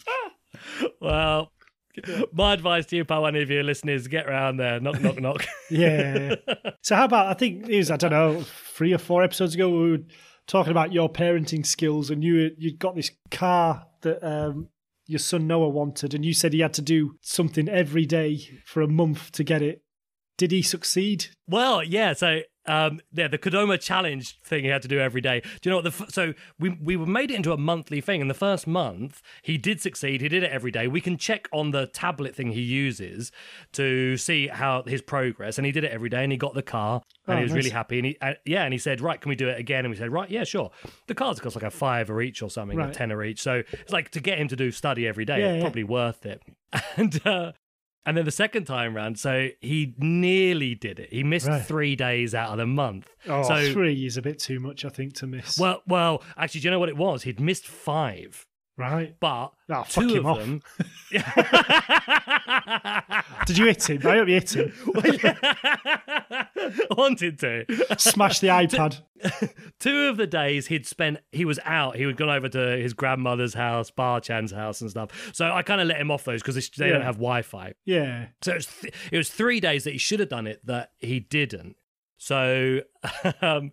well, 1.00 1.52
my 2.32 2.54
advice 2.54 2.86
to 2.86 2.96
you, 2.96 3.04
pal, 3.04 3.26
any 3.26 3.42
of 3.42 3.50
your 3.50 3.62
listeners, 3.62 4.06
get 4.06 4.26
around 4.26 4.56
there. 4.56 4.80
Knock, 4.80 5.00
knock, 5.00 5.20
knock. 5.20 5.44
Yeah. 5.70 6.36
so 6.82 6.96
how 6.96 7.04
about 7.04 7.26
I 7.26 7.34
think 7.34 7.68
it 7.68 7.76
was 7.76 7.90
I 7.90 7.96
don't 7.96 8.12
know 8.12 8.42
three 8.42 8.92
or 8.92 8.98
four 8.98 9.22
episodes 9.22 9.54
ago 9.54 9.68
we 9.68 9.90
were 9.90 10.04
talking 10.46 10.70
about 10.70 10.92
your 10.92 11.12
parenting 11.12 11.66
skills 11.66 12.10
and 12.10 12.24
you 12.24 12.50
you'd 12.56 12.78
got 12.78 12.96
this 12.96 13.10
car 13.30 13.86
that 14.02 14.26
um, 14.26 14.68
your 15.06 15.18
son 15.18 15.46
Noah 15.46 15.68
wanted 15.68 16.14
and 16.14 16.24
you 16.24 16.32
said 16.32 16.52
he 16.52 16.60
had 16.60 16.74
to 16.74 16.82
do 16.82 17.16
something 17.20 17.68
every 17.68 18.06
day 18.06 18.40
for 18.64 18.80
a 18.80 18.88
month 18.88 19.32
to 19.32 19.44
get 19.44 19.62
it. 19.62 19.82
Did 20.38 20.52
he 20.52 20.62
succeed? 20.62 21.26
Well, 21.48 21.82
yeah. 21.82 22.12
So, 22.12 22.42
um, 22.68 23.00
yeah, 23.12 23.26
the 23.28 23.38
Kodomo 23.38 23.80
challenge 23.80 24.38
thing 24.42 24.62
he 24.64 24.70
had 24.70 24.82
to 24.82 24.88
do 24.88 25.00
every 25.00 25.20
day. 25.20 25.40
Do 25.40 25.48
you 25.64 25.70
know 25.70 25.76
what? 25.78 25.84
The 25.84 26.04
f- 26.04 26.10
so 26.10 26.34
we 26.58 26.70
we 26.70 26.96
made 26.96 27.30
it 27.30 27.34
into 27.34 27.52
a 27.52 27.56
monthly 27.56 28.00
thing. 28.00 28.20
And 28.20 28.28
the 28.30 28.34
first 28.34 28.66
month, 28.66 29.22
he 29.42 29.56
did 29.58 29.80
succeed. 29.80 30.20
He 30.20 30.28
did 30.28 30.42
it 30.42 30.50
every 30.52 30.70
day. 30.70 30.86
We 30.86 31.00
can 31.00 31.16
check 31.16 31.48
on 31.52 31.70
the 31.72 31.86
tablet 31.86 32.36
thing 32.36 32.52
he 32.52 32.60
uses 32.60 33.32
to 33.72 34.16
see 34.16 34.48
how 34.48 34.82
his 34.86 35.02
progress. 35.02 35.58
And 35.58 35.66
he 35.66 35.72
did 35.72 35.84
it 35.84 35.90
every 35.92 36.08
day. 36.10 36.22
And 36.22 36.30
he 36.32 36.38
got 36.38 36.54
the 36.54 36.62
car. 36.62 37.02
And 37.26 37.34
Oh, 37.34 37.38
he 37.38 37.42
was 37.44 37.52
really 37.52 37.70
happy. 37.70 37.98
And 37.98 38.06
he, 38.06 38.16
uh, 38.22 38.34
yeah, 38.44 38.64
and 38.64 38.72
he 38.72 38.78
said, 38.78 39.00
right, 39.00 39.20
can 39.20 39.28
we 39.30 39.36
do 39.36 39.48
it 39.48 39.58
again? 39.58 39.84
And 39.84 39.90
we 39.90 39.96
said, 39.96 40.10
right, 40.12 40.30
yeah, 40.30 40.44
sure. 40.44 40.70
The 41.06 41.14
cars 41.14 41.40
cost 41.40 41.56
like 41.56 41.64
a 41.64 41.70
five 41.70 42.10
or 42.10 42.20
each 42.22 42.42
or 42.42 42.50
something, 42.50 42.78
a 42.78 42.84
Right. 42.84 42.92
tenner 42.94 43.22
each. 43.24 43.40
So 43.42 43.62
it's 43.72 43.92
like 43.92 44.10
to 44.10 44.20
get 44.20 44.38
him 44.38 44.48
to 44.48 44.56
do 44.56 44.70
study 44.70 45.06
every 45.06 45.24
day, 45.24 45.40
Yeah, 45.40 45.46
it's 45.48 45.56
yeah. 45.56 45.62
probably 45.62 45.84
worth 45.84 46.26
it. 46.26 46.42
And 46.96 47.26
uh, 47.26 47.52
and 48.06 48.16
then 48.16 48.24
the 48.24 48.30
second 48.30 48.64
time 48.64 48.94
round, 48.96 49.18
so 49.18 49.48
he 49.60 49.94
nearly 49.98 50.74
did 50.74 50.98
it. 50.98 51.12
He 51.12 51.22
missed 51.22 51.46
Right. 51.48 51.62
three 51.64 51.94
days 51.96 52.34
out 52.34 52.50
of 52.50 52.58
the 52.58 52.66
month. 52.66 53.08
Oh, 53.28 53.42
so 53.42 53.72
three 53.72 54.06
is 54.06 54.16
a 54.16 54.22
bit 54.22 54.38
too 54.38 54.58
much, 54.60 54.84
I 54.84 54.88
think, 54.88 55.12
to 55.14 55.26
miss. 55.26 55.58
well, 55.58 55.82
well, 55.86 56.22
actually, 56.36 56.62
do 56.62 56.66
you 56.68 56.70
know 56.72 56.78
what 56.80 56.88
it 56.88 56.96
was? 56.96 57.22
He'd 57.24 57.38
missed 57.40 57.66
five, 57.66 58.46
right. 58.78 59.14
but 59.20 59.52
Oh, 59.70 59.82
fuck 59.82 60.04
two 60.08 60.14
him 60.16 60.24
of 60.24 60.26
off. 60.26 60.38
them. 60.38 60.62
Did 63.46 63.58
you 63.58 63.66
hit 63.66 63.90
him? 63.90 64.06
I 64.06 64.16
hope 64.16 64.28
you 64.28 64.34
hit 64.34 64.54
him. 64.54 64.72
wanted 66.96 67.38
to. 67.40 67.64
Smash 67.98 68.40
the 68.40 68.48
iPad. 68.48 69.00
Two 69.78 70.06
of 70.06 70.16
the 70.16 70.26
days 70.26 70.66
he'd 70.68 70.86
spent, 70.86 71.18
he 71.32 71.44
was 71.44 71.58
out. 71.64 71.96
He 71.96 72.02
had 72.04 72.16
gone 72.16 72.30
over 72.30 72.48
to 72.48 72.76
his 72.78 72.94
grandmother's 72.94 73.54
house, 73.54 73.90
Barchan's 73.90 74.52
house, 74.52 74.80
and 74.80 74.90
stuff. 74.90 75.30
So 75.34 75.50
I 75.50 75.62
kind 75.62 75.80
of 75.80 75.86
let 75.88 76.00
him 76.00 76.10
off 76.10 76.24
those 76.24 76.42
because 76.42 76.70
they 76.76 76.88
don't 76.88 77.02
have 77.02 77.16
Wi-Fi. 77.16 77.74
Yeah. 77.84 78.26
So 78.42 78.52
it 78.52 78.56
was, 78.56 78.66
th- 78.66 78.94
it 79.12 79.16
was 79.18 79.28
three 79.30 79.60
days 79.60 79.84
that 79.84 79.92
he 79.92 79.98
should 79.98 80.20
have 80.20 80.28
done 80.28 80.46
it 80.46 80.64
that 80.66 80.92
he 80.98 81.20
didn't. 81.20 81.76
So, 82.16 82.80
um, 83.42 83.72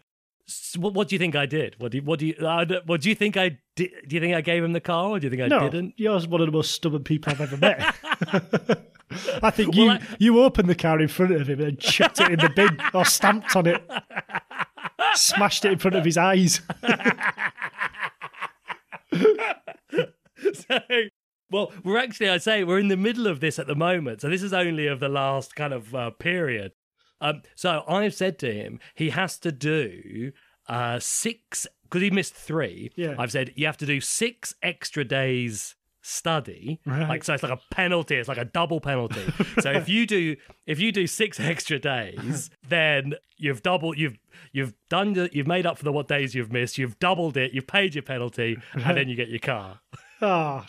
what, 0.77 0.93
what 0.93 1.07
do 1.07 1.15
you 1.15 1.19
think 1.19 1.35
I 1.35 1.45
did? 1.45 1.75
What 1.79 1.91
do 1.91 1.97
you, 1.97 2.03
what 2.03 2.19
do 2.19 2.27
you 2.27 2.35
uh, 2.35 2.65
what 2.85 3.01
do 3.01 3.09
you 3.09 3.15
think 3.15 3.37
I 3.37 3.57
did? 3.75 3.91
Do 4.07 4.15
you 4.15 4.21
think 4.21 4.35
I 4.35 4.41
gave 4.41 4.63
him 4.63 4.73
the 4.73 4.81
car, 4.81 5.09
or 5.09 5.19
do 5.19 5.25
you 5.25 5.29
think 5.31 5.41
I 5.41 5.47
no, 5.47 5.69
didn't? 5.69 5.93
you're 5.97 6.19
one 6.21 6.41
of 6.41 6.47
the 6.47 6.51
most 6.51 6.71
stubborn 6.71 7.03
people 7.03 7.31
I've 7.31 7.41
ever 7.41 7.57
met. 7.57 7.95
I 9.43 9.51
think 9.51 9.75
Well, 9.75 9.85
you 9.85 9.91
I- 9.91 10.01
you 10.19 10.43
opened 10.43 10.69
the 10.69 10.75
car 10.75 10.99
in 10.99 11.07
front 11.07 11.33
of 11.33 11.47
him 11.47 11.61
and 11.61 11.79
chucked 11.79 12.19
it 12.21 12.31
in 12.31 12.39
the 12.39 12.49
bin 12.49 12.79
or 12.93 13.05
stamped 13.05 13.55
on 13.55 13.67
it, 13.67 13.83
smashed 15.13 15.65
it 15.65 15.73
in 15.73 15.79
front 15.79 15.95
of 15.95 16.03
his 16.05 16.17
eyes. 16.17 16.61
so, 20.53 20.79
well, 21.51 21.71
we're 21.83 21.97
actually, 21.97 22.29
I 22.29 22.37
say, 22.39 22.63
we're 22.63 22.79
in 22.79 22.87
the 22.87 22.97
middle 22.97 23.27
of 23.27 23.39
this 23.39 23.59
at 23.59 23.67
the 23.67 23.75
moment. 23.75 24.21
So 24.21 24.29
this 24.29 24.41
is 24.43 24.53
only 24.53 24.87
of 24.87 24.99
the 24.99 25.09
last 25.09 25.55
kind 25.55 25.73
of 25.73 25.93
uh, 25.95 26.09
period. 26.11 26.71
Um, 27.21 27.41
so 27.55 27.83
I've 27.87 28.13
said 28.13 28.39
to 28.39 28.53
him, 28.53 28.79
he 28.93 29.09
has 29.11 29.37
to 29.39 29.51
do 29.51 30.31
uh, 30.67 30.99
six, 30.99 31.67
because 31.83 32.01
he 32.01 32.09
missed 32.09 32.33
three. 32.33 32.91
Yeah. 32.95 33.15
I've 33.17 33.31
said, 33.31 33.53
you 33.55 33.65
have 33.65 33.77
to 33.77 33.85
do 33.85 34.01
six 34.01 34.53
extra 34.61 35.03
days 35.03 35.75
study. 36.05 36.79
Right. 36.85 37.09
like 37.09 37.23
so 37.23 37.33
it's 37.33 37.41
like 37.41 37.51
a 37.51 37.59
penalty. 37.71 38.15
It's 38.15 38.29
like 38.29 38.37
a 38.37 38.45
double 38.45 38.79
penalty. 38.79 39.25
So 39.61 39.71
if 39.71 39.89
you 39.89 40.05
do 40.05 40.35
if 40.67 40.79
you 40.79 40.91
do 40.91 41.07
six 41.07 41.39
extra 41.53 41.79
days 41.79 42.51
then 42.67 43.15
you've 43.37 43.63
doubled 43.63 43.97
you've 43.97 44.17
you've 44.51 44.73
done 44.89 45.13
the, 45.13 45.29
you've 45.31 45.47
made 45.47 45.65
up 45.65 45.77
for 45.77 45.83
the 45.83 45.91
what 45.91 46.07
days 46.07 46.35
you've 46.35 46.51
missed. 46.51 46.77
You've 46.77 46.99
doubled 46.99 47.37
it. 47.37 47.53
You've 47.53 47.65
paid 47.65 47.95
your 47.95 48.03
penalty 48.03 48.57
and 48.73 48.95
then 48.95 49.09
you 49.09 49.15
get 49.15 49.29
your 49.29 49.39
car 49.39 49.79
Ah, 50.21 50.65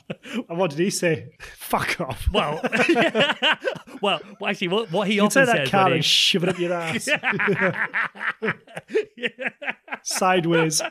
and 0.49 0.59
what 0.59 0.71
did 0.71 0.81
he 0.81 0.91
say? 0.91 1.31
Fuck 1.39 2.01
off. 2.01 2.29
well, 2.33 2.61
well, 4.03 4.21
actually, 4.45 4.69
what, 4.69 4.91
what 4.91 5.07
he 5.07 5.15
You 5.15 5.23
often 5.23 5.47
says 5.47 5.71
car 5.71 5.85
when 5.85 5.93
and 5.95 6.03
he, 6.03 6.09
shove 6.09 6.43
it 6.45 6.49
up 6.49 6.59
your 6.59 6.73
ass. 6.73 7.09
Sideways. 10.03 10.83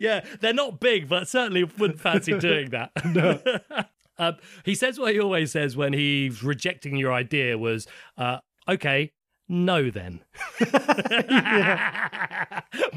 yeah, 0.00 0.24
they're 0.40 0.52
not 0.52 0.80
big, 0.80 1.08
but 1.08 1.28
certainly 1.28 1.64
wouldn't 1.64 2.00
fancy 2.00 2.36
doing 2.38 2.70
that. 2.70 2.90
um, 4.18 4.36
he 4.64 4.74
says 4.74 4.98
what 4.98 5.12
he 5.12 5.20
always 5.20 5.52
says 5.52 5.76
when 5.76 5.92
he's 5.92 6.42
rejecting 6.42 6.96
your 6.96 7.12
idea 7.12 7.56
was, 7.56 7.86
uh, 8.18 8.38
okay, 8.68 9.12
no 9.48 9.90
then. 9.90 10.20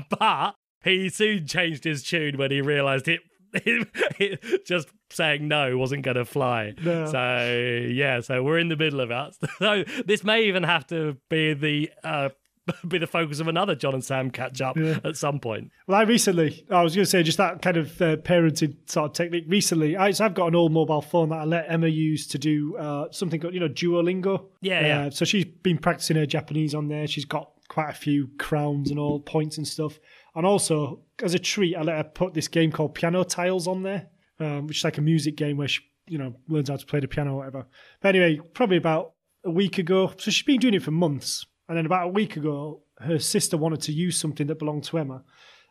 But 0.10 0.56
he 0.84 1.10
soon 1.10 1.48
changed 1.48 1.84
his 1.84 2.04
tune 2.04 2.38
when 2.38 2.52
he 2.52 2.62
realised 2.62 3.08
it, 3.08 3.22
it, 3.54 4.66
just 4.66 4.90
saying 5.10 5.48
no 5.48 5.78
wasn't 5.78 6.04
going 6.04 6.18
to 6.18 6.26
fly. 6.26 6.74
No. 6.84 7.06
So 7.06 7.88
yeah, 7.92 8.20
so 8.22 8.44
we're 8.44 8.60
in 8.60 8.70
the 8.70 8.76
middle 8.76 9.00
of 9.00 9.12
it. 9.12 9.36
So 9.60 9.84
this 10.06 10.24
may 10.24 10.44
even 10.44 10.64
have 10.64 10.86
to 10.88 11.18
be 11.30 11.54
the 11.54 11.90
uh, 12.04 12.30
be 12.88 12.98
the 12.98 13.08
focus 13.08 13.40
of 13.40 13.48
another 13.48 13.76
John 13.76 13.94
and 13.94 14.04
Sam 14.04 14.30
catch 14.30 14.60
up 14.62 14.78
at 14.78 15.16
some 15.16 15.40
point. 15.40 15.72
Well, 15.88 15.98
I 15.98 16.04
recently, 16.04 16.66
I 16.70 16.84
was 16.84 16.94
going 16.94 17.06
to 17.06 17.10
say 17.10 17.24
just 17.24 17.38
that 17.38 17.62
kind 17.62 17.78
of 17.78 18.02
uh, 18.02 18.18
parenting 18.18 18.76
sort 18.90 19.12
of 19.12 19.14
technique. 19.14 19.46
Recently, 19.48 19.96
I, 19.96 20.12
so 20.12 20.26
I've 20.26 20.34
got 20.34 20.48
an 20.48 20.56
old 20.56 20.74
mobile 20.74 21.02
phone 21.02 21.30
that 21.30 21.38
I 21.40 21.46
let 21.46 21.66
Emma 21.72 21.88
use 21.88 22.28
to 22.28 22.38
do 22.38 22.76
uh, 22.78 23.08
something 23.12 23.40
called, 23.40 23.54
you 23.54 23.62
know, 23.62 23.70
Duolingo. 23.70 24.48
Yeah, 24.62 24.80
Uh, 24.80 24.82
yeah. 24.82 25.10
So 25.10 25.24
she's 25.24 25.46
been 25.46 25.78
practicing 25.78 26.18
her 26.18 26.26
Japanese 26.26 26.76
on 26.76 26.90
there. 26.90 27.08
She's 27.08 27.24
got 27.26 27.52
quite 27.70 27.90
a 27.90 27.94
few 27.94 28.30
crowns 28.38 28.90
and 28.92 29.00
all 29.00 29.22
points 29.22 29.58
and 29.58 29.68
stuff. 29.68 29.98
And 30.36 30.46
also, 30.46 31.02
as 31.22 31.34
a 31.34 31.40
treat, 31.40 31.76
I 31.76 31.82
let 31.82 31.98
her 31.98 32.04
put 32.04 32.34
this 32.34 32.48
game 32.48 32.72
called 32.72 32.96
Piano 32.96 33.24
Tiles 33.24 33.68
on 33.68 33.84
there, 33.84 34.08
um, 34.40 34.68
which 34.68 34.78
is 34.78 34.84
like 34.84 34.98
a 34.98 35.02
music 35.02 35.36
game 35.36 35.58
where 35.58 35.68
she, 35.68 35.82
you 36.08 36.18
know, 36.18 36.36
learns 36.48 36.70
how 36.70 36.76
to 36.76 36.86
play 36.86 37.00
the 37.00 37.08
piano 37.08 37.34
or 37.34 37.38
whatever. 37.38 37.66
But 38.02 38.10
anyway, 38.16 38.40
probably 38.54 38.78
about 38.78 39.14
a 39.44 39.52
week 39.52 39.78
ago. 39.78 40.14
So 40.18 40.32
she's 40.32 40.46
been 40.46 40.60
doing 40.60 40.76
it 40.76 40.84
for 40.84 40.92
months. 40.92 41.46
And 41.68 41.78
then 41.78 41.86
about 41.86 42.06
a 42.06 42.12
week 42.12 42.38
ago, 42.38 42.84
her 43.00 43.20
sister 43.20 43.58
wanted 43.58 43.82
to 43.82 43.92
use 43.92 44.18
something 44.18 44.48
that 44.48 44.60
belonged 44.60 44.84
to 44.86 44.98
Emma. 44.98 45.24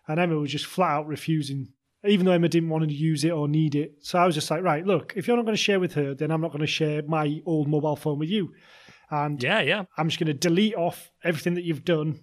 And 0.08 0.20
Emma 0.20 0.36
was 0.36 0.52
just 0.52 0.66
flat 0.66 0.90
out 0.90 1.06
refusing, 1.06 1.72
even 2.04 2.26
though 2.26 2.32
Emma 2.32 2.48
didn't 2.48 2.68
want 2.68 2.88
to 2.88 2.94
use 2.94 3.24
it 3.24 3.30
or 3.30 3.48
need 3.48 3.74
it. 3.74 3.94
So 4.00 4.18
I 4.18 4.26
was 4.26 4.34
just 4.34 4.50
like, 4.50 4.62
right, 4.62 4.86
look, 4.86 5.14
if 5.16 5.26
you're 5.26 5.36
not 5.36 5.44
going 5.44 5.56
to 5.56 5.62
share 5.62 5.80
with 5.80 5.94
her, 5.94 6.14
then 6.14 6.30
I'm 6.30 6.40
not 6.40 6.52
going 6.52 6.60
to 6.60 6.66
share 6.66 7.02
my 7.02 7.40
old 7.46 7.68
mobile 7.68 7.96
phone 7.96 8.18
with 8.18 8.28
you. 8.28 8.52
And 9.10 9.42
Yeah, 9.42 9.60
yeah. 9.60 9.84
I'm 9.96 10.08
just 10.08 10.18
going 10.18 10.26
to 10.28 10.34
delete 10.34 10.74
off 10.74 11.10
everything 11.22 11.54
that 11.54 11.64
you've 11.64 11.84
done. 11.84 12.20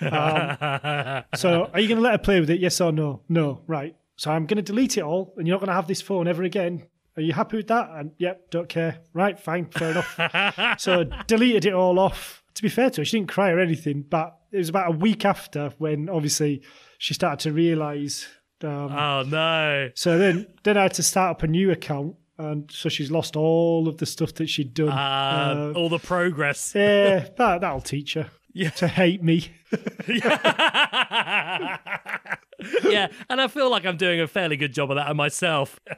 Um, 0.00 1.22
so 1.36 1.70
are 1.72 1.80
you 1.80 1.88
going 1.88 1.96
to 1.96 2.00
let 2.02 2.12
her 2.12 2.18
play 2.18 2.40
with 2.40 2.50
it? 2.50 2.60
Yes 2.60 2.80
or 2.80 2.92
no? 2.92 3.22
No. 3.28 3.62
Right. 3.66 3.96
So 4.16 4.30
I'm 4.30 4.46
going 4.46 4.56
to 4.56 4.62
delete 4.62 4.96
it 4.98 5.02
all 5.02 5.34
and 5.36 5.46
you're 5.46 5.54
not 5.54 5.60
going 5.60 5.68
to 5.68 5.74
have 5.74 5.86
this 5.88 6.00
phone 6.02 6.28
ever 6.28 6.42
again. 6.42 6.86
Are 7.16 7.22
you 7.22 7.32
happy 7.32 7.56
with 7.56 7.68
that? 7.68 7.88
And 7.94 8.10
yep, 8.18 8.50
don't 8.50 8.68
care. 8.68 8.98
Right, 9.14 9.38
fine, 9.38 9.66
fair 9.66 9.92
enough. 9.92 10.78
so 10.80 11.04
deleted 11.26 11.64
it 11.64 11.72
all 11.72 11.98
off. 11.98 12.42
To 12.54 12.62
be 12.62 12.68
fair 12.68 12.90
to 12.90 13.00
her, 13.00 13.04
she 13.04 13.18
didn't 13.18 13.30
cry 13.30 13.50
or 13.50 13.58
anything, 13.58 14.04
but 14.08 14.36
it 14.52 14.58
was 14.58 14.68
about 14.68 14.88
a 14.88 14.96
week 14.96 15.24
after 15.24 15.70
when 15.78 16.08
obviously 16.10 16.62
she 16.98 17.14
started 17.14 17.40
to 17.40 17.52
realise 17.52 18.26
Um, 18.62 18.92
Oh 18.92 19.22
no. 19.26 19.90
so 19.94 20.16
then, 20.18 20.46
then 20.62 20.76
I 20.78 20.82
had 20.84 20.94
to 20.94 21.02
start 21.02 21.30
up 21.36 21.42
a 21.42 21.46
new 21.46 21.70
account, 21.70 22.16
and 22.38 22.70
so 22.70 22.88
she's 22.88 23.10
lost 23.10 23.36
all 23.36 23.88
of 23.88 23.96
the 23.98 24.06
stuff 24.06 24.34
that 24.34 24.48
she'd 24.48 24.74
done. 24.74 24.88
Uh, 24.90 25.72
Uh, 25.74 25.78
all 25.78 25.88
the 25.88 25.98
progress. 25.98 26.72
yeah, 26.76 27.28
that 27.36 27.60
that'll 27.60 27.80
teach 27.80 28.14
her 28.14 28.30
Yeah. 28.52 28.70
to 28.70 28.88
hate 28.88 29.22
me. 29.22 29.50
yeah, 32.84 33.08
and 33.28 33.40
I 33.40 33.48
feel 33.48 33.70
like 33.70 33.84
I'm 33.86 33.96
doing 33.96 34.20
a 34.20 34.26
fairly 34.26 34.56
good 34.56 34.72
job 34.72 34.90
of 34.90 34.96
that 34.96 35.14
myself. 35.16 35.78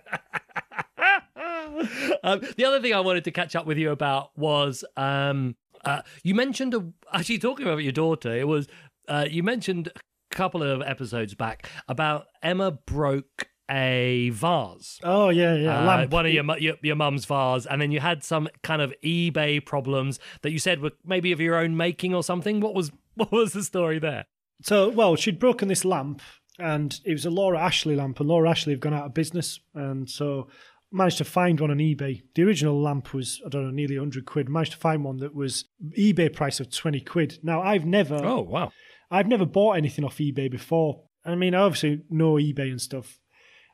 um, 2.22 2.40
the 2.56 2.64
other 2.66 2.80
thing 2.80 2.94
I 2.94 3.00
wanted 3.00 3.24
to 3.24 3.30
catch 3.30 3.54
up 3.56 3.66
with 3.66 3.78
you 3.78 3.90
about 3.90 4.36
was 4.36 4.84
um, 4.96 5.56
uh, 5.84 6.02
you 6.22 6.34
mentioned 6.34 6.74
a, 6.74 6.84
actually 7.12 7.38
talking 7.38 7.66
about 7.66 7.78
your 7.78 7.92
daughter. 7.92 8.34
It 8.36 8.46
was 8.48 8.66
uh, 9.08 9.26
you 9.30 9.42
mentioned 9.42 9.88
a 9.94 10.34
couple 10.34 10.62
of 10.62 10.82
episodes 10.82 11.34
back 11.34 11.68
about 11.88 12.26
Emma 12.42 12.72
broke 12.72 13.48
a 13.70 14.30
vase. 14.30 14.98
Oh 15.02 15.28
yeah, 15.28 15.54
yeah. 15.54 15.80
Uh, 15.80 16.06
one 16.08 16.26
of 16.26 16.32
your, 16.32 16.58
your 16.58 16.74
your 16.82 16.96
mum's 16.96 17.24
vase, 17.24 17.66
and 17.66 17.80
then 17.80 17.90
you 17.90 18.00
had 18.00 18.24
some 18.24 18.48
kind 18.62 18.80
of 18.82 18.94
eBay 19.04 19.64
problems 19.64 20.18
that 20.42 20.52
you 20.52 20.58
said 20.58 20.80
were 20.80 20.92
maybe 21.04 21.32
of 21.32 21.40
your 21.40 21.56
own 21.56 21.76
making 21.76 22.14
or 22.14 22.22
something. 22.22 22.60
What 22.60 22.74
was 22.74 22.90
what 23.14 23.32
was 23.32 23.52
the 23.52 23.62
story 23.62 23.98
there? 23.98 24.26
So, 24.62 24.88
well, 24.88 25.14
she'd 25.14 25.38
broken 25.38 25.68
this 25.68 25.84
lamp, 25.84 26.20
and 26.58 26.98
it 27.04 27.12
was 27.12 27.24
a 27.24 27.30
Laura 27.30 27.60
Ashley 27.60 27.94
lamp, 27.94 28.18
and 28.18 28.28
Laura 28.28 28.50
Ashley 28.50 28.72
have 28.72 28.80
gone 28.80 28.94
out 28.94 29.06
of 29.06 29.14
business, 29.14 29.60
and 29.74 30.08
so 30.08 30.48
managed 30.90 31.18
to 31.18 31.24
find 31.24 31.60
one 31.60 31.70
on 31.70 31.78
eBay. 31.78 32.22
The 32.34 32.42
original 32.44 32.80
lamp 32.80 33.12
was 33.12 33.40
I 33.44 33.48
don't 33.48 33.64
know 33.64 33.70
nearly 33.70 33.96
hundred 33.96 34.26
quid. 34.26 34.48
Managed 34.48 34.72
to 34.72 34.78
find 34.78 35.04
one 35.04 35.18
that 35.18 35.34
was 35.34 35.66
eBay 35.98 36.32
price 36.32 36.60
of 36.60 36.70
twenty 36.70 37.00
quid. 37.00 37.38
Now 37.42 37.62
I've 37.62 37.84
never, 37.84 38.16
Oh 38.24 38.40
wow! 38.40 38.72
I've 39.10 39.28
never 39.28 39.46
bought 39.46 39.76
anything 39.76 40.04
off 40.04 40.18
eBay 40.18 40.50
before. 40.50 41.02
I 41.24 41.34
mean, 41.34 41.54
I 41.54 41.58
obviously 41.58 42.02
know 42.08 42.34
eBay 42.34 42.70
and 42.70 42.80
stuff, 42.80 43.18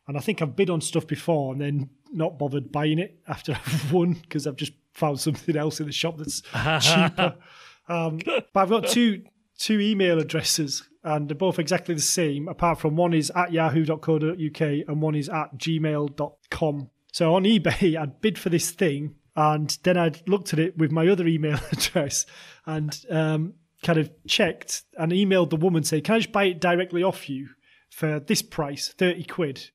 and 0.06 0.16
I 0.16 0.20
think 0.20 0.42
I've 0.42 0.56
bid 0.56 0.70
on 0.70 0.80
stuff 0.80 1.06
before 1.06 1.52
and 1.52 1.60
then 1.60 1.90
not 2.12 2.38
bothered 2.38 2.70
buying 2.70 2.98
it 2.98 3.18
after 3.26 3.52
I've 3.66 3.92
won 3.92 4.14
because 4.14 4.46
I've 4.46 4.56
just 4.56 4.72
found 4.92 5.20
something 5.20 5.56
else 5.56 5.80
in 5.80 5.86
the 5.86 5.92
shop 5.92 6.18
that's 6.18 6.40
cheaper. 6.84 7.36
Um, 7.88 8.18
but 8.24 8.56
I've 8.56 8.70
got 8.70 8.88
two 8.88 9.24
two 9.58 9.80
email 9.80 10.18
addresses 10.18 10.88
and 11.02 11.28
they're 11.28 11.36
both 11.36 11.58
exactly 11.58 11.94
the 11.94 12.00
same, 12.00 12.48
apart 12.48 12.80
from 12.80 12.96
one 12.96 13.12
is 13.12 13.30
at 13.36 13.52
yahoo.co.uk 13.52 14.60
and 14.60 15.02
one 15.02 15.14
is 15.14 15.28
at 15.28 15.56
gmail.com. 15.58 16.90
So 17.12 17.34
on 17.34 17.44
eBay, 17.44 17.96
I'd 17.96 18.20
bid 18.20 18.38
for 18.38 18.48
this 18.48 18.70
thing 18.70 19.14
and 19.36 19.76
then 19.82 19.96
I'd 19.96 20.26
looked 20.28 20.52
at 20.52 20.58
it 20.58 20.78
with 20.78 20.90
my 20.90 21.06
other 21.08 21.26
email 21.26 21.58
address 21.72 22.24
and 22.66 22.98
um, 23.10 23.54
kind 23.82 23.98
of 23.98 24.10
checked 24.26 24.84
and 24.98 25.12
emailed 25.12 25.50
the 25.50 25.56
woman 25.56 25.84
saying, 25.84 26.04
Can 26.04 26.16
I 26.16 26.18
just 26.18 26.32
buy 26.32 26.44
it 26.44 26.60
directly 26.60 27.02
off 27.02 27.28
you 27.28 27.50
for 27.90 28.18
this 28.18 28.42
price, 28.42 28.88
30 28.96 29.24
quid? 29.24 29.70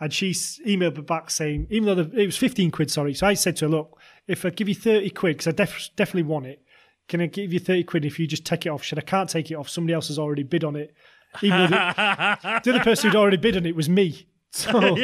And 0.00 0.12
she 0.12 0.30
emailed 0.30 0.96
me 0.96 1.02
back 1.02 1.30
saying, 1.30 1.66
even 1.70 1.86
though 1.86 2.02
the, 2.02 2.20
it 2.20 2.26
was 2.26 2.36
15 2.36 2.70
quid, 2.70 2.90
sorry. 2.90 3.12
So 3.12 3.26
I 3.26 3.34
said 3.34 3.56
to 3.56 3.66
her, 3.66 3.70
look, 3.70 4.00
if 4.26 4.46
I 4.46 4.50
give 4.50 4.68
you 4.68 4.74
30 4.74 5.10
quid, 5.10 5.36
because 5.36 5.48
I 5.48 5.52
def- 5.52 5.90
definitely 5.94 6.22
want 6.22 6.46
it, 6.46 6.62
can 7.06 7.20
I 7.20 7.26
give 7.26 7.52
you 7.52 7.58
30 7.58 7.84
quid 7.84 8.04
if 8.06 8.18
you 8.18 8.26
just 8.26 8.46
take 8.46 8.64
it 8.64 8.70
off? 8.70 8.82
She 8.82 8.90
said, 8.90 8.98
I 8.98 9.02
can't 9.02 9.28
take 9.28 9.50
it 9.50 9.56
off. 9.56 9.68
Somebody 9.68 9.92
else 9.92 10.08
has 10.08 10.18
already 10.18 10.42
bid 10.42 10.64
on 10.64 10.74
it. 10.74 10.94
Even 11.42 11.70
the, 11.70 12.60
the 12.64 12.70
other 12.70 12.80
person 12.84 13.10
who'd 13.10 13.16
already 13.16 13.36
bid 13.36 13.56
on 13.56 13.66
it 13.66 13.76
was 13.76 13.88
me. 13.88 14.26
So, 14.52 14.72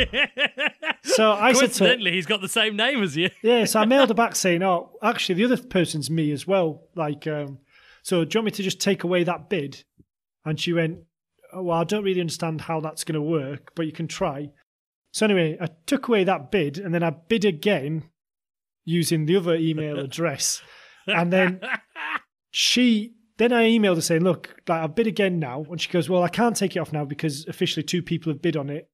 so 1.02 1.32
I 1.32 1.52
said 1.52 1.72
to 1.72 1.84
her, 1.84 1.90
Coincidentally, 1.90 2.12
he's 2.12 2.26
got 2.26 2.40
the 2.40 2.48
same 2.48 2.76
name 2.76 3.02
as 3.02 3.16
you. 3.16 3.30
yeah, 3.42 3.64
so 3.64 3.80
I 3.80 3.84
mailed 3.86 4.08
her 4.08 4.14
back 4.14 4.34
saying, 4.34 4.62
"Oh, 4.62 4.98
actually, 5.02 5.36
the 5.36 5.44
other 5.44 5.62
person's 5.62 6.10
me 6.10 6.32
as 6.32 6.46
well. 6.46 6.82
Like, 6.96 7.26
um, 7.26 7.58
so 8.02 8.24
do 8.24 8.36
you 8.36 8.40
want 8.40 8.46
me 8.46 8.50
to 8.52 8.62
just 8.62 8.80
take 8.80 9.04
away 9.04 9.22
that 9.24 9.48
bid?" 9.48 9.84
And 10.44 10.58
she 10.58 10.72
went, 10.72 10.98
oh, 11.52 11.62
"Well, 11.62 11.78
I 11.78 11.84
don't 11.84 12.02
really 12.02 12.20
understand 12.20 12.62
how 12.62 12.80
that's 12.80 13.04
going 13.04 13.14
to 13.14 13.22
work, 13.22 13.72
but 13.76 13.86
you 13.86 13.92
can 13.92 14.08
try." 14.08 14.50
So 15.16 15.24
anyway, 15.24 15.56
I 15.58 15.68
took 15.86 16.08
away 16.08 16.24
that 16.24 16.50
bid, 16.50 16.76
and 16.76 16.92
then 16.92 17.02
I 17.02 17.08
bid 17.08 17.46
again 17.46 18.10
using 18.84 19.24
the 19.24 19.36
other 19.36 19.54
email 19.54 19.98
address, 20.04 20.60
and 21.06 21.32
then 21.32 21.62
she. 22.50 23.14
Then 23.38 23.50
I 23.50 23.64
emailed 23.64 23.94
her 23.94 24.02
saying, 24.02 24.24
"Look, 24.24 24.54
like 24.68 24.82
I 24.82 24.86
bid 24.88 25.06
again 25.06 25.38
now," 25.38 25.64
and 25.70 25.80
she 25.80 25.88
goes, 25.88 26.10
"Well, 26.10 26.22
I 26.22 26.28
can't 26.28 26.54
take 26.54 26.76
it 26.76 26.80
off 26.80 26.92
now 26.92 27.06
because 27.06 27.46
officially 27.48 27.82
two 27.82 28.02
people 28.02 28.30
have 28.30 28.42
bid 28.42 28.58
on 28.58 28.68
it." 28.68 28.90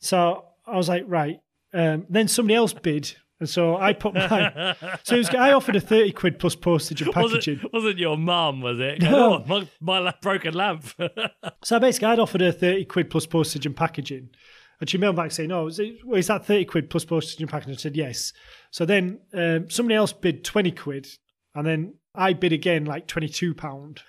So 0.00 0.44
I 0.64 0.76
was 0.76 0.88
like, 0.88 1.02
"Right." 1.08 1.40
Um, 1.74 2.06
then 2.08 2.28
somebody 2.28 2.54
else 2.54 2.72
bid, 2.72 3.12
and 3.40 3.48
so 3.48 3.76
I 3.76 3.94
put 3.94 4.14
mine. 4.14 4.76
so 5.02 5.16
it 5.16 5.18
was, 5.18 5.30
I 5.30 5.54
offered 5.54 5.74
a 5.74 5.80
thirty 5.80 6.12
quid 6.12 6.38
plus 6.38 6.54
postage 6.54 7.02
and 7.02 7.12
packaging. 7.12 7.60
wasn't 7.72 7.98
your 7.98 8.16
mum, 8.16 8.60
was 8.60 8.78
it? 8.78 9.02
No. 9.02 9.44
Oh, 9.48 9.66
my, 9.80 10.00
my 10.00 10.14
broken 10.22 10.54
lamp. 10.54 10.84
So 11.64 11.80
basically, 11.80 12.08
I'd 12.08 12.20
offered 12.20 12.42
her 12.42 12.52
thirty 12.52 12.84
quid 12.84 13.10
plus 13.10 13.26
postage 13.26 13.66
and 13.66 13.74
packaging, 13.74 14.30
and 14.82 14.90
she 14.90 14.98
mailed 14.98 15.14
back 15.14 15.30
saying, 15.30 15.52
"Oh, 15.52 15.68
is, 15.68 15.78
it, 15.78 16.04
well, 16.04 16.18
is 16.18 16.26
that 16.26 16.44
thirty 16.44 16.64
quid 16.64 16.90
plus 16.90 17.04
postage 17.04 17.40
and 17.40 17.48
packaging?" 17.48 17.74
I 17.74 17.76
said, 17.76 17.96
"Yes." 17.96 18.32
So 18.72 18.84
then 18.84 19.20
um, 19.32 19.70
somebody 19.70 19.94
else 19.94 20.12
bid 20.12 20.42
twenty 20.42 20.72
quid, 20.72 21.06
and 21.54 21.64
then 21.64 21.94
I 22.16 22.32
bid 22.32 22.52
again 22.52 22.84
like 22.84 23.06
twenty 23.06 23.28
two 23.28 23.54
pound. 23.54 24.00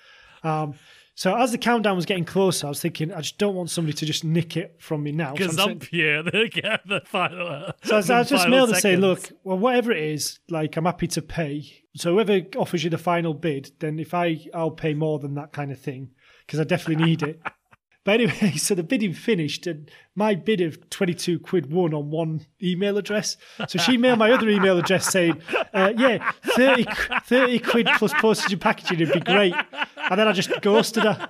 Um, 0.44 0.74
so 1.14 1.38
as 1.38 1.52
the 1.52 1.60
countdown 1.60 1.96
was 1.96 2.08
getting 2.08 2.26
closer, 2.26 2.66
I 2.66 2.70
was 2.70 2.82
thinking, 2.82 3.14
I 3.14 3.22
just 3.22 3.38
don't 3.38 3.54
want 3.54 3.70
somebody 3.70 3.96
to 3.98 4.06
just 4.08 4.24
nick 4.24 4.58
it 4.58 4.78
from 4.80 5.04
me 5.04 5.12
now. 5.12 5.36
So 5.36 5.44
I'm 5.44 5.78
Gazumpia, 5.78 6.26
the, 6.32 6.80
the 6.88 7.02
final. 7.06 7.72
So 7.84 7.98
I, 7.98 8.02
the 8.02 8.14
I 8.16 8.24
just 8.24 8.50
mailed 8.50 8.70
to 8.70 8.76
say, 8.76 8.96
look, 8.96 9.32
well, 9.44 9.60
whatever 9.60 9.92
it 9.92 10.02
is, 10.02 10.40
like 10.50 10.76
I'm 10.76 10.86
happy 10.86 11.06
to 11.10 11.22
pay. 11.22 11.84
So 11.96 12.14
whoever 12.14 12.42
offers 12.58 12.84
you 12.84 12.90
the 12.90 12.98
final 12.98 13.36
bid, 13.36 13.74
then 13.78 14.00
if 14.00 14.16
I, 14.16 14.44
I'll 14.56 14.72
pay 14.72 14.96
more 14.96 15.20
than 15.20 15.36
that 15.36 15.54
kind 15.54 15.72
of 15.72 15.80
thing 15.80 16.10
because 16.48 16.60
I 16.60 16.64
definitely 16.64 17.06
need 17.06 17.22
it. 17.22 17.40
But 18.04 18.20
anyway, 18.20 18.52
so 18.58 18.76
the 18.76 18.84
bidding 18.84 19.14
finished, 19.14 19.68
and 19.68 19.90
my 20.16 20.36
bid 20.36 20.62
of 20.62 20.90
22 20.90 21.40
quid 21.40 21.72
won 21.72 21.94
on 21.94 22.12
one 22.12 22.46
email 22.62 22.98
address. 22.98 23.38
So 23.68 23.80
she 23.80 23.98
mailed 23.98 24.20
my 24.20 24.32
other 24.32 24.50
email 24.50 24.78
address 24.78 25.08
saying, 25.08 25.42
uh, 25.74 25.94
yeah, 25.98 26.32
30, 26.56 26.86
30 27.26 27.60
quid 27.60 27.88
plus 27.98 28.14
postage 28.14 28.52
and 28.52 28.62
packaging 28.62 29.00
would 29.00 29.14
be 29.14 29.20
great. 29.20 29.54
And 30.10 30.20
then 30.20 30.28
I 30.28 30.34
just 30.34 30.50
ghosted 30.62 31.04
her. 31.04 31.30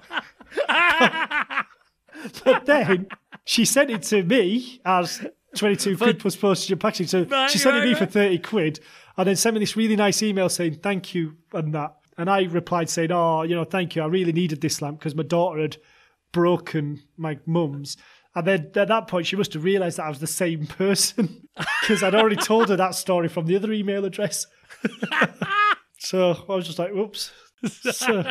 but 2.44 2.66
then 2.66 3.08
she 3.46 3.66
sent 3.66 3.92
it 3.92 4.04
to 4.04 4.24
me 4.24 4.82
as 4.86 5.26
22 5.56 5.98
quid 5.98 6.20
plus 6.20 6.36
postage 6.36 6.72
and 6.72 6.82
packaging. 6.82 7.08
So 7.08 7.24
Right, 7.24 7.50
she 7.50 7.58
sent 7.58 7.76
it 7.76 7.80
right, 7.80 7.86
to 7.86 7.92
me 7.92 7.96
for 7.96 8.06
30 8.06 8.40
quid 8.40 8.80
and 9.18 9.28
then 9.28 9.36
sent 9.36 9.54
me 9.54 9.60
this 9.60 9.78
really 9.78 9.96
nice 9.96 10.24
email 10.24 10.50
saying 10.50 10.80
thank 10.82 11.14
you 11.14 11.38
and 11.54 11.74
that. 11.74 11.98
And 12.18 12.30
I 12.30 12.44
replied 12.44 12.90
saying, 12.90 13.12
oh, 13.12 13.42
you 13.42 13.56
know, 13.56 13.64
thank 13.64 13.96
you. 13.96 14.04
I 14.04 14.06
really 14.06 14.34
needed 14.34 14.62
this 14.62 14.82
lamp 14.82 15.00
because 15.00 15.16
my 15.16 15.24
daughter 15.24 15.62
had 15.62 15.78
broken 16.34 17.02
my 17.16 17.40
mum's. 17.46 17.96
And 18.36 18.46
then 18.48 18.72
at 18.76 18.88
that 18.90 19.08
point, 19.08 19.28
she 19.28 19.36
must 19.36 19.54
have 19.54 19.64
realised 19.64 19.98
that 20.00 20.06
I 20.06 20.10
was 20.10 20.20
the 20.20 20.28
same 20.28 20.66
person 20.68 21.48
because 21.82 22.04
I'd 22.04 22.16
already 22.16 22.36
told 22.36 22.68
her 22.70 22.76
that 22.76 22.96
story 22.96 23.30
from 23.30 23.46
the 23.46 23.56
other 23.56 23.72
email 23.72 24.04
address. 24.04 24.48
so 26.00 26.44
I 26.50 26.56
was 26.56 26.66
just 26.66 26.80
like, 26.80 26.92
whoops. 26.92 27.32
So, 27.92 28.24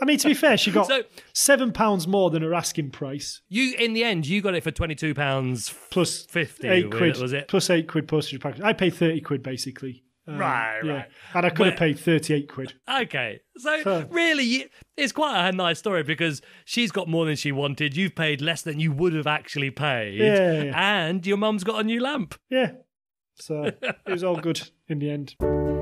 I 0.00 0.04
mean, 0.04 0.18
to 0.18 0.28
be 0.28 0.34
fair, 0.34 0.56
she 0.56 0.70
got 0.70 0.86
So- 0.86 1.02
seven 1.32 1.72
pounds 1.72 2.08
more 2.08 2.30
than 2.30 2.42
her 2.42 2.54
asking 2.54 2.90
price 2.90 3.42
You, 3.48 3.74
in 3.78 3.92
the 3.92 4.02
end, 4.04 4.26
you 4.26 4.40
got 4.40 4.54
it 4.54 4.64
for 4.64 4.70
£22 4.72 5.14
plus 5.14 5.72
plus 5.90 6.24
50, 6.26 6.68
eight 6.68 6.86
was 6.90 6.96
quid. 6.98 7.16
it- 7.16 7.22
was 7.22 7.32
it? 7.32 7.48
Plus 7.48 7.70
eight 7.70 7.86
quid 7.88 8.08
postage 8.08 8.40
package. 8.40 8.62
I 8.62 8.72
paid 8.72 8.94
30 8.94 9.20
quid 9.20 9.42
basically. 9.42 10.04
Um, 10.28 10.38
Right, 10.38 10.80
yeah. 10.84 10.92
right. 10.92 11.06
And 11.34 11.46
I 11.46 11.50
could 11.50 11.66
have 11.68 11.76
paid 11.78 11.98
38 11.98 12.48
quid. 12.48 12.74
Okay, 12.88 13.40
so 13.56 13.82
So- 13.82 14.06
really, 14.10 14.66
it's 14.96 15.12
quite 15.12 15.48
a 15.48 15.52
nice 15.52 15.78
story 15.78 16.02
because 16.02 16.42
she's 16.64 16.92
got 16.92 17.08
more 17.08 17.24
than 17.24 17.36
she 17.36 17.50
wanted. 17.50 17.96
You've 17.96 18.14
paid 18.14 18.40
less 18.42 18.62
than 18.62 18.78
you 18.78 18.92
would 18.92 19.14
have 19.14 19.26
actually 19.26 19.70
paid, 19.70 20.18
Yeah, 20.18 20.34
yeah, 20.52 20.62
yeah. 20.64 21.06
and 21.08 21.26
your 21.26 21.38
mum's 21.38 21.64
got 21.64 21.80
a 21.80 21.84
new 21.84 22.00
lamp. 22.00 22.34
Yeah. 22.50 22.72
So 23.36 23.62
it 23.64 23.96
was 24.06 24.22
all 24.24 24.36
good 24.36 24.68
in 24.88 24.98
the 24.98 25.10
end. 25.10 25.77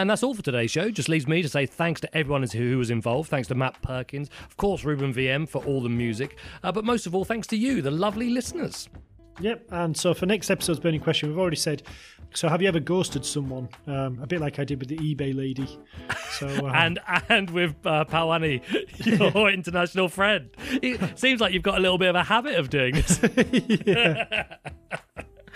And 0.00 0.08
that's 0.08 0.22
all 0.22 0.32
for 0.32 0.40
today's 0.40 0.70
show. 0.70 0.90
Just 0.90 1.10
leaves 1.10 1.28
me 1.28 1.42
to 1.42 1.48
say 1.48 1.66
thanks 1.66 2.00
to 2.00 2.16
everyone 2.16 2.42
who 2.42 2.78
was 2.78 2.88
involved. 2.88 3.28
Thanks 3.28 3.48
to 3.48 3.54
Matt 3.54 3.82
Perkins, 3.82 4.30
of 4.48 4.56
course, 4.56 4.82
Ruben 4.82 5.12
VM 5.12 5.46
for 5.46 5.62
all 5.66 5.82
the 5.82 5.90
music, 5.90 6.38
uh, 6.62 6.72
but 6.72 6.86
most 6.86 7.06
of 7.06 7.14
all, 7.14 7.26
thanks 7.26 7.46
to 7.48 7.56
you, 7.56 7.82
the 7.82 7.90
lovely 7.90 8.30
listeners. 8.30 8.88
Yep. 9.40 9.66
And 9.70 9.94
so 9.94 10.14
for 10.14 10.24
next 10.24 10.50
episode's 10.50 10.80
burning 10.80 11.00
question, 11.00 11.28
we've 11.28 11.38
already 11.38 11.56
said. 11.56 11.82
So 12.32 12.48
have 12.48 12.62
you 12.62 12.68
ever 12.68 12.80
ghosted 12.80 13.26
someone? 13.26 13.68
Um, 13.86 14.18
a 14.22 14.26
bit 14.26 14.40
like 14.40 14.58
I 14.58 14.64
did 14.64 14.78
with 14.80 14.88
the 14.88 14.96
eBay 14.96 15.36
lady. 15.36 15.78
So 16.30 16.48
um, 16.66 16.74
And 16.74 16.98
and 17.28 17.50
with 17.50 17.74
uh, 17.84 18.06
Pawani, 18.06 18.62
your 19.34 19.50
international 19.50 20.08
friend. 20.08 20.48
It 20.80 21.18
seems 21.18 21.42
like 21.42 21.52
you've 21.52 21.62
got 21.62 21.76
a 21.76 21.80
little 21.80 21.98
bit 21.98 22.08
of 22.08 22.16
a 22.16 22.24
habit 22.24 22.54
of 22.54 22.70
doing 22.70 22.94
this. 22.94 23.18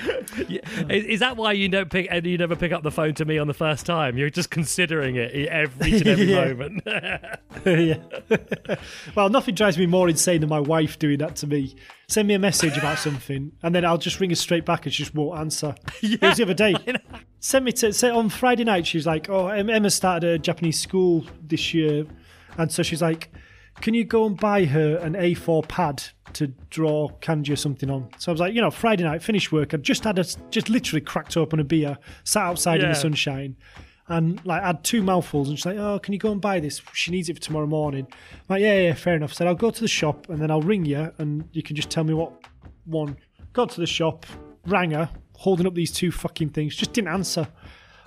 Yeah. 0.48 0.60
Is, 0.90 1.04
is 1.04 1.20
that 1.20 1.36
why 1.36 1.52
you 1.52 1.68
don't 1.68 1.90
pick 1.90 2.08
and 2.10 2.26
you 2.26 2.36
never 2.36 2.56
pick 2.56 2.72
up 2.72 2.82
the 2.82 2.90
phone 2.90 3.14
to 3.14 3.24
me 3.24 3.38
on 3.38 3.46
the 3.46 3.54
first 3.54 3.86
time? 3.86 4.18
You're 4.18 4.30
just 4.30 4.50
considering 4.50 5.16
it 5.16 5.32
every 5.48 5.92
and 5.98 6.06
every 6.06 6.34
moment. 6.34 6.82
yeah. 7.64 8.76
well, 9.14 9.28
nothing 9.28 9.54
drives 9.54 9.78
me 9.78 9.86
more 9.86 10.08
insane 10.08 10.40
than 10.40 10.50
my 10.50 10.60
wife 10.60 10.98
doing 10.98 11.18
that 11.18 11.36
to 11.36 11.46
me. 11.46 11.76
Send 12.08 12.28
me 12.28 12.34
a 12.34 12.38
message 12.38 12.76
about 12.76 12.98
something, 12.98 13.52
and 13.62 13.74
then 13.74 13.84
I'll 13.84 13.98
just 13.98 14.20
ring 14.20 14.30
her 14.30 14.36
straight 14.36 14.66
back, 14.66 14.84
and 14.84 14.92
she 14.94 15.04
just 15.04 15.14
won't 15.14 15.38
answer. 15.38 15.74
It 16.02 16.20
was 16.20 16.36
the 16.36 16.42
other 16.42 16.54
day. 16.54 16.74
Send 17.40 17.64
me 17.64 17.72
to 17.72 17.92
say 17.92 18.10
on 18.10 18.28
Friday 18.28 18.64
night. 18.64 18.86
She 18.86 18.98
was 18.98 19.06
like, 19.06 19.30
"Oh, 19.30 19.48
Emma 19.48 19.90
started 19.90 20.28
a 20.28 20.38
Japanese 20.38 20.80
school 20.80 21.24
this 21.40 21.72
year," 21.72 22.06
and 22.58 22.70
so 22.70 22.82
she's 22.82 23.00
like, 23.02 23.30
"Can 23.80 23.94
you 23.94 24.04
go 24.04 24.26
and 24.26 24.38
buy 24.38 24.64
her 24.64 24.96
an 24.98 25.14
A4 25.14 25.66
pad 25.68 26.02
to 26.34 26.48
draw 26.70 27.08
kanji 27.20 27.52
or 27.52 27.56
something 27.56 27.90
on?" 27.90 28.08
So 28.18 28.30
I 28.30 28.32
was 28.32 28.40
like, 28.40 28.54
"You 28.54 28.60
know, 28.60 28.70
Friday 28.70 29.04
night, 29.04 29.22
finished 29.22 29.52
work. 29.52 29.74
I'd 29.74 29.82
just 29.82 30.04
had 30.04 30.18
a 30.18 30.24
just 30.50 30.68
literally 30.68 31.00
cracked 31.00 31.36
open 31.36 31.60
a 31.60 31.64
beer, 31.64 31.98
sat 32.24 32.44
outside 32.44 32.82
in 32.82 32.88
the 32.88 32.94
sunshine." 32.94 33.56
and 34.08 34.44
like 34.44 34.62
had 34.62 34.84
two 34.84 35.02
mouthfuls 35.02 35.48
and 35.48 35.58
she's 35.58 35.66
like, 35.66 35.78
Oh, 35.78 35.98
can 35.98 36.12
you 36.12 36.18
go 36.18 36.30
and 36.30 36.40
buy 36.40 36.60
this? 36.60 36.82
She 36.92 37.10
needs 37.10 37.28
it 37.28 37.36
for 37.36 37.40
tomorrow 37.40 37.66
morning. 37.66 38.06
I'm 38.10 38.40
like, 38.48 38.60
yeah, 38.60 38.78
yeah, 38.78 38.94
fair 38.94 39.16
enough. 39.16 39.32
Said 39.32 39.46
I'll 39.46 39.54
go 39.54 39.70
to 39.70 39.80
the 39.80 39.88
shop 39.88 40.28
and 40.28 40.40
then 40.40 40.50
I'll 40.50 40.60
ring 40.60 40.84
you 40.84 41.10
and 41.18 41.48
you 41.52 41.62
can 41.62 41.74
just 41.74 41.90
tell 41.90 42.04
me 42.04 42.14
what 42.14 42.32
one. 42.84 43.16
Got 43.52 43.70
to 43.70 43.80
the 43.80 43.86
shop, 43.86 44.26
rang 44.66 44.90
her, 44.90 45.08
holding 45.36 45.66
up 45.66 45.74
these 45.74 45.92
two 45.92 46.10
fucking 46.10 46.50
things, 46.50 46.74
just 46.74 46.92
didn't 46.92 47.08
answer. 47.08 47.46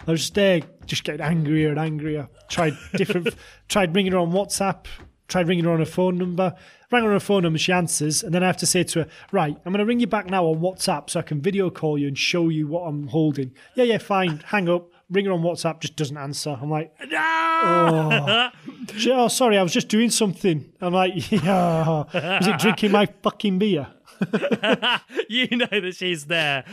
I 0.06 0.12
was 0.12 0.22
just 0.22 0.36
there, 0.36 0.62
just 0.86 1.04
getting 1.04 1.22
angrier 1.22 1.70
and 1.70 1.80
angrier. 1.80 2.30
Tried 2.50 2.74
different 2.94 3.34
tried 3.68 3.96
ringing 3.96 4.12
her 4.12 4.20
on 4.20 4.32
WhatsApp, 4.32 4.86
tried 5.28 5.48
ringing 5.48 5.66
her 5.66 5.72
on 5.72 5.80
her 5.80 5.86
phone 5.86 6.18
number. 6.18 6.56
Rang 6.90 7.04
her 7.04 7.10
on 7.10 7.16
her 7.16 7.20
phone 7.20 7.44
number, 7.44 7.60
she 7.60 7.74
answers, 7.74 8.24
and 8.24 8.34
then 8.34 8.44
I 8.44 8.48
have 8.48 8.58
to 8.58 8.66
say 8.66 8.84
to 8.84 9.00
her, 9.04 9.08
Right, 9.34 9.58
I'm 9.66 9.74
gonna 9.74 9.86
ring 9.86 10.00
you 10.00 10.08
back 10.08 10.30
now 10.30 10.46
on 10.46 10.60
WhatsApp 10.60 11.10
so 11.10 11.20
I 11.20 11.24
can 11.24 11.42
video 11.42 11.70
call 11.70 11.98
you 11.98 12.08
and 12.08 12.18
show 12.18 12.48
you 12.50 12.68
what 12.68 12.84
I'm 12.84 13.08
holding. 13.08 13.52
Yeah, 13.76 13.84
yeah, 13.84 13.98
fine. 13.98 14.42
Hang 14.46 14.70
up. 14.70 14.88
Ring 15.10 15.26
her 15.26 15.32
on 15.34 15.42
WhatsApp, 15.42 15.80
just 15.82 15.96
doesn't 15.96 16.18
answer. 16.18 16.58
I'm 16.62 16.70
like, 16.70 16.94
oh. 17.14 18.50
She- 18.98 19.12
oh, 19.12 19.28
sorry, 19.28 19.58
I 19.58 19.64
was 19.64 19.74
just 19.74 19.90
doing 19.90 20.10
something. 20.10 20.72
I'm 20.80 20.94
like, 20.94 21.32
yeah. 21.32 22.04
Was 22.14 22.48
it 22.48 22.60
drinking 22.60 22.92
my 22.92 23.06
fucking 23.22 23.60
beer? 23.60 23.88
you 25.30 25.48
know 25.56 25.68
that 25.70 25.94
she's 25.96 26.26
there. 26.26 26.64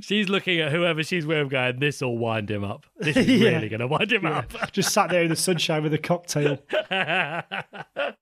She's 0.00 0.28
looking 0.28 0.60
at 0.60 0.72
whoever 0.72 1.02
she's 1.02 1.26
with, 1.26 1.50
going, 1.50 1.78
"This 1.80 2.00
will 2.00 2.18
wind 2.18 2.50
him 2.50 2.64
up. 2.64 2.86
This 2.98 3.16
is 3.16 3.26
Yeah. 3.40 3.50
really 3.50 3.68
going 3.68 3.80
to 3.80 3.86
wind 3.86 4.12
him 4.12 4.26
up." 4.26 4.52
Just 4.72 4.92
sat 4.92 5.10
there 5.10 5.22
in 5.22 5.28
the 5.30 5.36
sunshine 5.36 5.82
with 5.82 5.94
a 5.94 5.98
cocktail. 5.98 6.58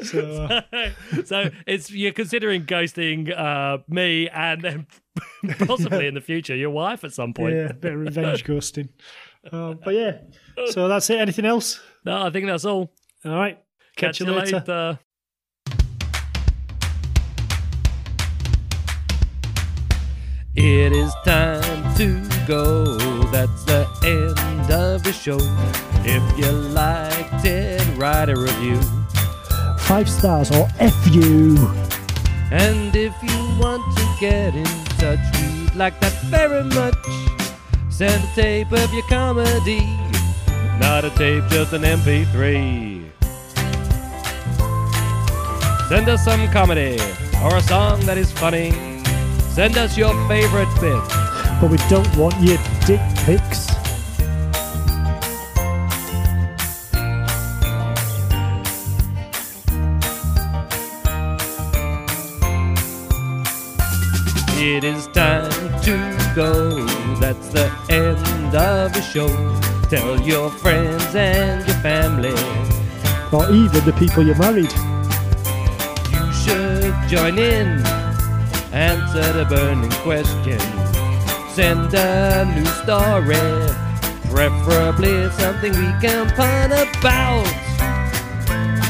So, 0.00 0.44
uh, 0.44 0.90
so 1.24 1.50
it's 1.66 1.90
you're 1.90 2.12
considering 2.12 2.66
ghosting 2.66 3.36
uh, 3.36 3.78
me 3.88 4.28
and 4.28 4.62
then 4.62 4.86
possibly 5.66 6.06
in 6.06 6.14
the 6.14 6.20
future 6.20 6.54
your 6.54 6.70
wife 6.70 7.02
at 7.02 7.12
some 7.12 7.34
point. 7.34 7.56
yeah, 7.56 7.70
a 7.70 7.74
bit 7.74 7.94
of 7.94 7.98
revenge 7.98 8.44
ghosting. 8.44 8.90
Uh, 9.50 9.74
but 9.74 9.94
yeah, 9.94 10.18
so 10.66 10.86
that's 10.86 11.10
it. 11.10 11.18
Anything 11.18 11.46
else? 11.46 11.80
No, 12.04 12.22
I 12.22 12.30
think 12.30 12.46
that's 12.46 12.64
all. 12.64 12.92
All 13.24 13.32
right. 13.32 13.58
Catch, 13.96 14.20
you 14.20 14.26
later. 14.26 15.00
It 20.70 20.92
is 20.92 21.14
time 21.24 21.94
to 21.96 22.20
go. 22.46 22.98
That's 23.32 23.64
the 23.64 23.88
end 24.04 24.70
of 24.70 25.02
the 25.02 25.14
show. 25.14 25.38
If 26.04 26.38
you 26.38 26.52
liked 26.52 27.42
it, 27.46 27.80
write 27.96 28.28
a 28.28 28.36
review. 28.36 28.78
Five 29.78 30.10
stars 30.10 30.50
or 30.50 30.68
F 30.78 30.94
you. 31.10 31.56
And 32.52 32.94
if 32.94 33.14
you 33.22 33.38
want 33.58 33.82
to 33.96 34.06
get 34.20 34.54
in 34.54 34.66
touch, 35.00 35.18
we'd 35.40 35.74
like 35.74 35.98
that 36.00 36.12
very 36.24 36.64
much. 36.64 36.94
Send 37.88 38.22
a 38.22 38.34
tape 38.34 38.70
of 38.70 38.92
your 38.92 39.04
comedy, 39.04 39.80
not 40.78 41.02
a 41.02 41.10
tape, 41.16 41.44
just 41.48 41.72
an 41.72 41.80
MP3. 41.80 43.10
Send 45.88 46.08
us 46.10 46.22
some 46.22 46.46
comedy 46.48 47.00
or 47.42 47.56
a 47.56 47.62
song 47.62 48.00
that 48.00 48.18
is 48.18 48.30
funny. 48.30 48.87
Send 49.58 49.76
us 49.76 49.98
your 49.98 50.14
favorite 50.28 50.72
bit. 50.80 51.02
But 51.60 51.68
we 51.68 51.78
don't 51.88 52.16
want 52.16 52.40
your 52.40 52.58
dick 52.86 53.00
pics. 53.26 53.66
It 64.56 64.84
is 64.84 65.08
time 65.08 65.50
to 65.82 66.32
go. 66.36 66.86
That's 67.16 67.48
the 67.48 67.68
end 67.90 68.54
of 68.54 68.92
the 68.92 69.02
show. 69.02 69.26
Tell 69.90 70.20
your 70.20 70.50
friends 70.50 71.16
and 71.16 71.66
your 71.66 71.76
family. 71.78 72.30
Or 73.32 73.50
even 73.50 73.84
the 73.84 73.94
people 73.98 74.24
you 74.24 74.36
married. 74.36 74.72
You 76.12 76.32
should 76.32 76.94
join 77.08 77.40
in. 77.40 77.97
Answer 78.72 79.32
the 79.32 79.46
burning 79.46 79.90
question. 80.02 80.60
Send 81.50 81.94
a 81.94 82.44
new 82.54 82.66
story. 82.66 83.34
Preferably 84.30 85.30
something 85.30 85.72
we 85.72 85.92
can 86.00 86.28
find 86.36 86.72
about. 86.72 87.46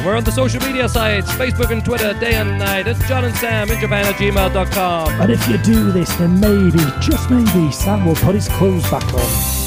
We're 0.04 0.16
on 0.16 0.24
the 0.24 0.32
social 0.32 0.60
media 0.62 0.88
sites 0.88 1.30
Facebook 1.32 1.70
and 1.70 1.84
Twitter 1.84 2.12
day 2.14 2.34
and 2.34 2.58
night. 2.58 2.88
It's 2.88 3.06
John 3.08 3.24
and 3.24 3.34
Sam 3.36 3.70
in 3.70 3.78
Japan 3.78 4.06
at 4.06 4.14
gmail.com. 4.14 5.20
And 5.20 5.30
if 5.30 5.48
you 5.48 5.58
do 5.58 5.92
this, 5.92 6.12
then 6.16 6.40
maybe, 6.40 6.78
just 7.00 7.30
maybe, 7.30 7.70
Sam 7.70 8.04
will 8.04 8.16
put 8.16 8.34
his 8.34 8.48
clothes 8.48 8.88
back 8.90 9.04
on. 9.14 9.58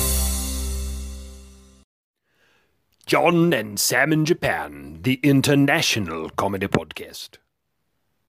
John 3.05 3.53
and 3.53 3.79
Sam 3.79 4.13
in 4.13 4.25
Japan, 4.25 4.99
the 5.01 5.19
international 5.23 6.29
comedy 6.31 6.67
podcast. 6.67 7.37